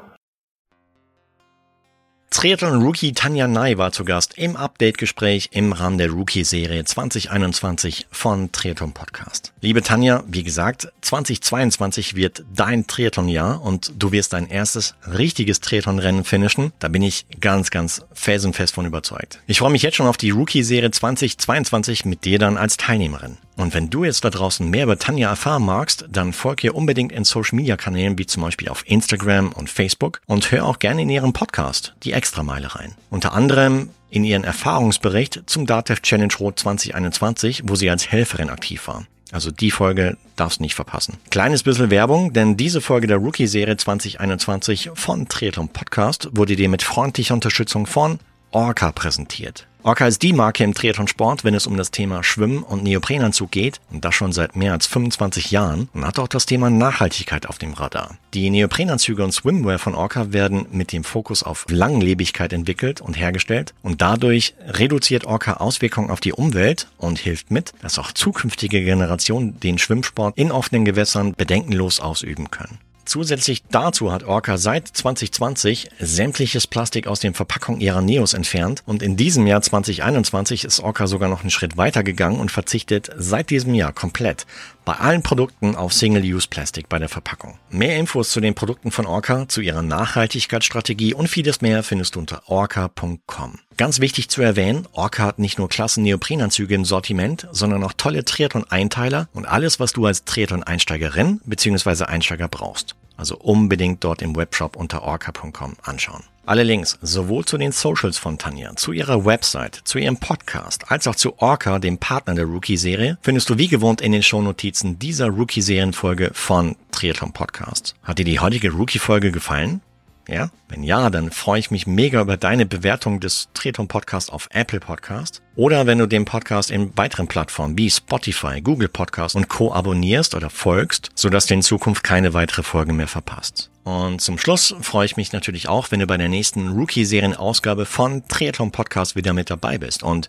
Triathlon-Rookie 2.35 3.12
Tanja 3.12 3.47
Ney 3.47 3.79
war 3.79 3.92
zu 3.92 4.05
Gast 4.05 4.37
im 4.37 4.57
Update-Gespräch 4.57 5.51
im 5.53 5.73
Rahmen 5.73 5.99
der 5.99 6.11
Rookie-Serie 6.11 6.85
2021 6.85 8.09
von 8.11 8.51
Triathlon 8.51 8.92
Podcast. 8.92 9.53
Liebe 9.61 9.83
Tanja, 9.83 10.25
wie 10.27 10.42
gesagt, 10.42 10.88
2022 11.03 12.16
wird 12.16 12.44
dein 12.53 12.88
Triathlon-Jahr 12.88 13.62
und 13.62 13.92
du 13.97 14.11
wirst 14.11 14.33
dein 14.33 14.49
erstes 14.49 14.97
richtiges 15.07 15.61
Triathlon-Rennen 15.61 16.25
finishen. 16.25 16.73
Da 16.81 16.88
bin 16.88 17.03
ich 17.03 17.25
ganz, 17.40 17.70
ganz 17.70 18.03
felsenfest 18.12 18.75
von 18.75 18.85
überzeugt. 18.85 19.38
Ich 19.47 19.61
freue 19.61 19.70
mich 19.70 19.83
jetzt 19.83 19.94
schon 19.94 20.09
auf 20.09 20.16
die 20.16 20.31
Rookie-Serie 20.31 20.90
2022 20.90 22.05
mit 22.05 22.25
dir 22.25 22.40
dann 22.40 22.57
als 22.57 22.77
Teilnehmerin. 22.77 23.38
Und 23.57 23.75
wenn 23.75 23.90
du 23.90 24.05
jetzt 24.05 24.25
da 24.25 24.31
draußen 24.31 24.69
mehr 24.69 24.85
über 24.85 24.99
Tanja 24.99 25.29
erfahren 25.29 25.64
magst, 25.64 26.07
dann 26.11 26.33
folg 26.33 26.64
ihr 26.64 26.75
unbedingt 26.75 27.12
in 27.12 27.25
Social 27.25 27.57
Media 27.57 27.77
Kanälen 27.77 28.19
wie 28.19 28.27
zum 28.27 28.43
Beispiel 28.43 28.69
auf 28.69 28.83
Instagram 28.87 29.53
und 29.53 29.71
Facebook 29.71 30.21
und 30.27 30.51
hör 30.51 30.67
auch 30.67 30.79
gerne 30.79 31.03
in 31.03 31.11
ihren 31.11 31.33
Podcast, 31.33 31.95
die 32.03 32.12
Extrameile 32.12 32.75
rein. 32.75 32.95
Unter 33.11 33.33
anderem 33.33 33.90
in 34.11 34.25
ihren 34.25 34.45
Erfahrungsbericht 34.45 35.43
zum 35.47 35.67
DATEV 35.67 36.01
Challenge 36.01 36.35
Rot 36.38 36.59
2021, 36.59 37.62
wo 37.67 37.75
sie 37.75 37.90
als 37.90 38.11
Helferin 38.11 38.51
aktiv 38.51 38.87
war. 38.87 39.07
Also 39.33 39.51
die 39.51 39.73
Folge 39.73 40.17
darfst 40.37 40.61
nicht 40.61 40.77
verpassen. 40.77 41.19
Kleines 41.31 41.64
bisschen 41.64 41.90
Werbung, 41.90 42.33
denn 42.33 42.57
diese 42.57 42.81
Folge 42.81 43.09
der 43.09 43.17
Rookie-Serie 43.17 43.77
2021 43.77 44.90
von 44.95 45.29
Triathlon 45.29 45.69
Podcast 45.69 46.29
wurde 46.33 46.55
dir 46.55 46.69
mit 46.69 46.83
freundlicher 46.83 47.35
Unterstützung 47.35 47.87
von 47.87 48.21
Orca 48.55 48.93
präsentiert. 48.93 49.67
Orca 49.83 50.07
ist 50.07 50.23
die 50.23 50.33
Marke 50.33 50.62
im 50.62 50.75
Triathlonsport, 50.75 51.43
wenn 51.43 51.55
es 51.55 51.67
um 51.67 51.77
das 51.77 51.90
Thema 51.90 52.23
Schwimmen 52.23 52.62
und 52.62 52.85
Neoprenanzug 52.85 53.51
geht 53.51 53.81
und 53.90 54.05
das 54.05 54.14
schon 54.14 54.31
seit 54.31 54.55
mehr 54.55 54.73
als 54.73 54.87
25 54.87 55.51
Jahren 55.51 55.88
und 55.93 56.07
hat 56.07 56.21
auch 56.21 56.29
das 56.29 56.47
Thema 56.47 56.71
Nachhaltigkeit 56.71 57.49
auf 57.49 57.59
dem 57.59 57.73
Radar. 57.73 58.17
Die 58.33 58.49
Neoprenanzüge 58.51 59.25
und 59.25 59.33
Swimwear 59.33 59.81
von 59.81 59.97
Orca 59.97 60.33
werden 60.33 60.67
mit 60.71 60.93
dem 60.93 61.03
Fokus 61.03 61.43
auf 61.43 61.67
Langlebigkeit 61.69 62.53
entwickelt 62.53 63.01
und 63.01 63.19
hergestellt 63.19 63.75
und 63.83 64.01
dadurch 64.01 64.55
reduziert 64.69 65.25
Orca 65.25 65.55
Auswirkungen 65.55 66.11
auf 66.11 66.21
die 66.21 66.33
Umwelt 66.33 66.87
und 66.97 67.19
hilft 67.19 67.51
mit, 67.51 67.73
dass 67.83 67.99
auch 67.99 68.12
zukünftige 68.12 68.85
Generationen 68.85 69.59
den 69.59 69.79
Schwimmsport 69.79 70.38
in 70.38 70.53
offenen 70.53 70.85
Gewässern 70.85 71.35
bedenkenlos 71.35 71.99
ausüben 71.99 72.53
können. 72.53 72.79
Zusätzlich 73.05 73.62
dazu 73.71 74.12
hat 74.12 74.25
Orca 74.25 74.57
seit 74.57 74.88
2020 74.88 75.90
sämtliches 75.99 76.67
Plastik 76.67 77.07
aus 77.07 77.21
den 77.21 77.35
Verpackungen 77.35 77.81
ihrer 77.81 78.01
Neos 78.01 78.35
entfernt 78.35 78.83
und 78.87 79.03
in 79.03 79.17
diesem 79.17 79.47
Jahr 79.47 79.62
2021 79.62 80.64
ist 80.64 80.81
Orca 80.81 81.07
sogar 81.07 81.29
noch 81.29 81.40
einen 81.40 81.51
Schritt 81.51 81.77
weiter 81.77 82.03
gegangen 82.03 82.40
und 82.40 82.51
verzichtet 82.51 83.11
seit 83.17 83.51
diesem 83.51 83.75
Jahr 83.75 83.93
komplett 83.93 84.47
bei 84.85 84.95
allen 84.95 85.23
Produkten 85.23 85.77
auf 85.77 85.93
Single-Use-Plastik 85.93 86.88
bei 86.88 86.99
der 86.99 87.09
Verpackung. 87.09 87.59
Mehr 87.71 87.99
Infos 87.99 88.31
zu 88.31 88.40
den 88.40 88.55
Produkten 88.55 88.90
von 88.90 89.07
Orca, 89.07 89.49
zu 89.49 89.61
ihrer 89.61 89.83
Nachhaltigkeitsstrategie 89.83 91.14
und 91.14 91.29
vieles 91.29 91.61
mehr 91.61 91.83
findest 91.83 92.14
du 92.14 92.21
unter 92.21 92.49
orca.com. 92.49 93.59
Ganz 93.77 93.99
wichtig 93.99 94.29
zu 94.29 94.41
erwähnen, 94.41 94.87
Orca 94.93 95.25
hat 95.25 95.41
nicht 95.41 95.59
nur 95.59 95.69
klassen 95.69 96.05
Neoprenanzüge 96.05 96.77
im 96.77 96.85
Sortiment, 96.85 97.49
sondern 97.51 97.83
auch 97.83 97.93
tolle 97.97 98.25
Triathlon-Einteiler 98.25 99.29
und 99.33 99.47
alles, 99.47 99.81
was 99.81 99.93
du 99.93 100.07
als 100.07 100.25
Triathlon-Einsteigerin 100.25 101.41
bzw. 101.45 102.05
Einsteiger 102.05 102.47
brauchst. 102.47 102.95
Also 103.17 103.37
unbedingt 103.37 104.05
dort 104.05 104.23
im 104.23 104.37
Webshop 104.37 104.77
unter 104.77 105.03
orca.com 105.03 105.77
anschauen. 105.83 106.23
Alle 106.47 106.63
Links 106.63 106.99
sowohl 107.01 107.45
zu 107.47 107.57
den 107.57 107.73
Socials 107.73 108.19
von 108.19 108.39
Tanja, 108.39 108.77
zu 108.77 108.93
ihrer 108.93 109.25
Website, 109.25 109.81
zu 109.85 109.99
ihrem 109.99 110.19
Podcast, 110.19 110.91
als 110.91 111.07
auch 111.07 111.15
zu 111.15 111.39
Orca, 111.39 111.79
dem 111.79 111.97
Partner 111.97 112.35
der 112.35 112.45
Rookie-Serie, 112.45 113.19
findest 113.23 113.49
du 113.49 113.57
wie 113.57 113.69
gewohnt 113.69 114.03
in 114.03 114.13
den 114.13 114.23
Shownotizen 114.23 114.99
dieser 114.99 115.29
Rookie-Serienfolge 115.29 116.33
von 116.35 116.77
Triathlon 116.93 117.33
Podcast. 117.33 117.95
Hat 118.03 118.19
dir 118.19 118.27
die 118.27 118.41
heutige 118.41 118.73
Rookie-Folge 118.73 119.33
gefallen? 119.33 119.81
Ja? 120.29 120.51
Wenn 120.69 120.83
ja, 120.83 121.11
dann 121.11 121.31
freue 121.31 121.59
ich 121.59 121.71
mich 121.71 121.87
mega 121.87 122.21
über 122.21 122.37
deine 122.37 122.67
Bewertung 122.67 123.21
des 123.21 123.49
Triathlon 123.55 123.89
Podcasts 123.89 124.31
auf 124.31 124.49
Apple 124.53 124.81
Podcast. 124.81 125.43
Oder 125.57 125.87
wenn 125.87 125.99
du 125.99 126.07
den 126.07 126.25
Podcast 126.25 126.71
in 126.71 126.97
weiteren 126.97 127.29
Plattformen 127.29 127.79
wie 127.79 127.91
Spotify, 127.91 128.61
Google 128.61 128.89
Podcast 128.89 129.37
und 129.37 129.49
Co. 129.49 129.73
abonnierst 129.73 130.35
oder 130.35 130.51
folgst, 130.51 131.11
sodass 131.15 131.47
du 131.47 131.55
in 131.55 131.63
Zukunft 131.63 132.03
keine 132.03 132.35
weitere 132.35 132.63
Folge 132.63 132.93
mehr 132.93 133.09
verpasst. 133.09 133.71
Und 133.85 134.23
zum 134.23 134.39
Schluss 134.39 134.75
freue 134.81 135.05
ich 135.05 135.17
mich 135.17 135.33
natürlich 135.33 135.69
auch, 135.69 135.91
wenn 135.91 136.01
du 136.01 136.07
bei 136.07 136.17
der 136.17 136.31
nächsten 136.31 136.69
Rookie-Serien-Ausgabe 136.69 137.85
von 137.85 138.27
Triathlon 138.27 138.73
Podcast 138.73 139.15
wieder 139.15 139.35
mit 139.35 139.51
dabei 139.51 139.77
bist. 139.77 140.03
Und 140.03 140.29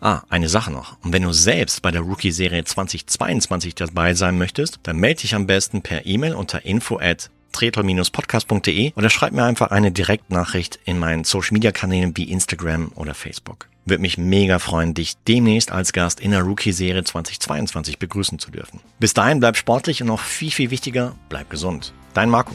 Ah, 0.00 0.22
eine 0.28 0.48
Sache 0.48 0.70
noch. 0.70 0.98
Und 1.02 1.12
wenn 1.12 1.22
du 1.22 1.32
selbst 1.32 1.80
bei 1.80 1.90
der 1.90 2.02
Rookie-Serie 2.02 2.64
2022 2.64 3.74
dabei 3.74 4.12
sein 4.12 4.36
möchtest, 4.36 4.78
dann 4.82 4.98
melde 4.98 5.22
dich 5.22 5.34
am 5.34 5.46
besten 5.46 5.80
per 5.80 6.04
E-Mail 6.04 6.34
unter 6.34 6.66
info 6.66 6.98
at 6.98 7.30
tretor-podcast.de 7.56 8.92
oder 8.94 9.10
schreib 9.10 9.32
mir 9.32 9.44
einfach 9.44 9.70
eine 9.70 9.90
Direktnachricht 9.90 10.78
in 10.84 10.98
meinen 10.98 11.24
Social 11.24 11.54
Media 11.54 11.72
Kanälen 11.72 12.16
wie 12.16 12.30
Instagram 12.30 12.92
oder 12.94 13.14
Facebook. 13.14 13.68
Würde 13.84 14.02
mich 14.02 14.18
mega 14.18 14.58
freuen, 14.58 14.94
dich 14.94 15.16
demnächst 15.28 15.70
als 15.70 15.92
Gast 15.92 16.20
in 16.20 16.32
der 16.32 16.42
Rookie-Serie 16.42 17.04
2022 17.04 17.98
begrüßen 17.98 18.38
zu 18.38 18.50
dürfen. 18.50 18.80
Bis 18.98 19.14
dahin 19.14 19.40
bleib 19.40 19.56
sportlich 19.56 20.02
und 20.02 20.08
noch 20.08 20.20
viel, 20.20 20.50
viel 20.50 20.70
wichtiger, 20.70 21.14
bleib 21.28 21.50
gesund. 21.50 21.92
Dein 22.12 22.28
Marco. 22.28 22.54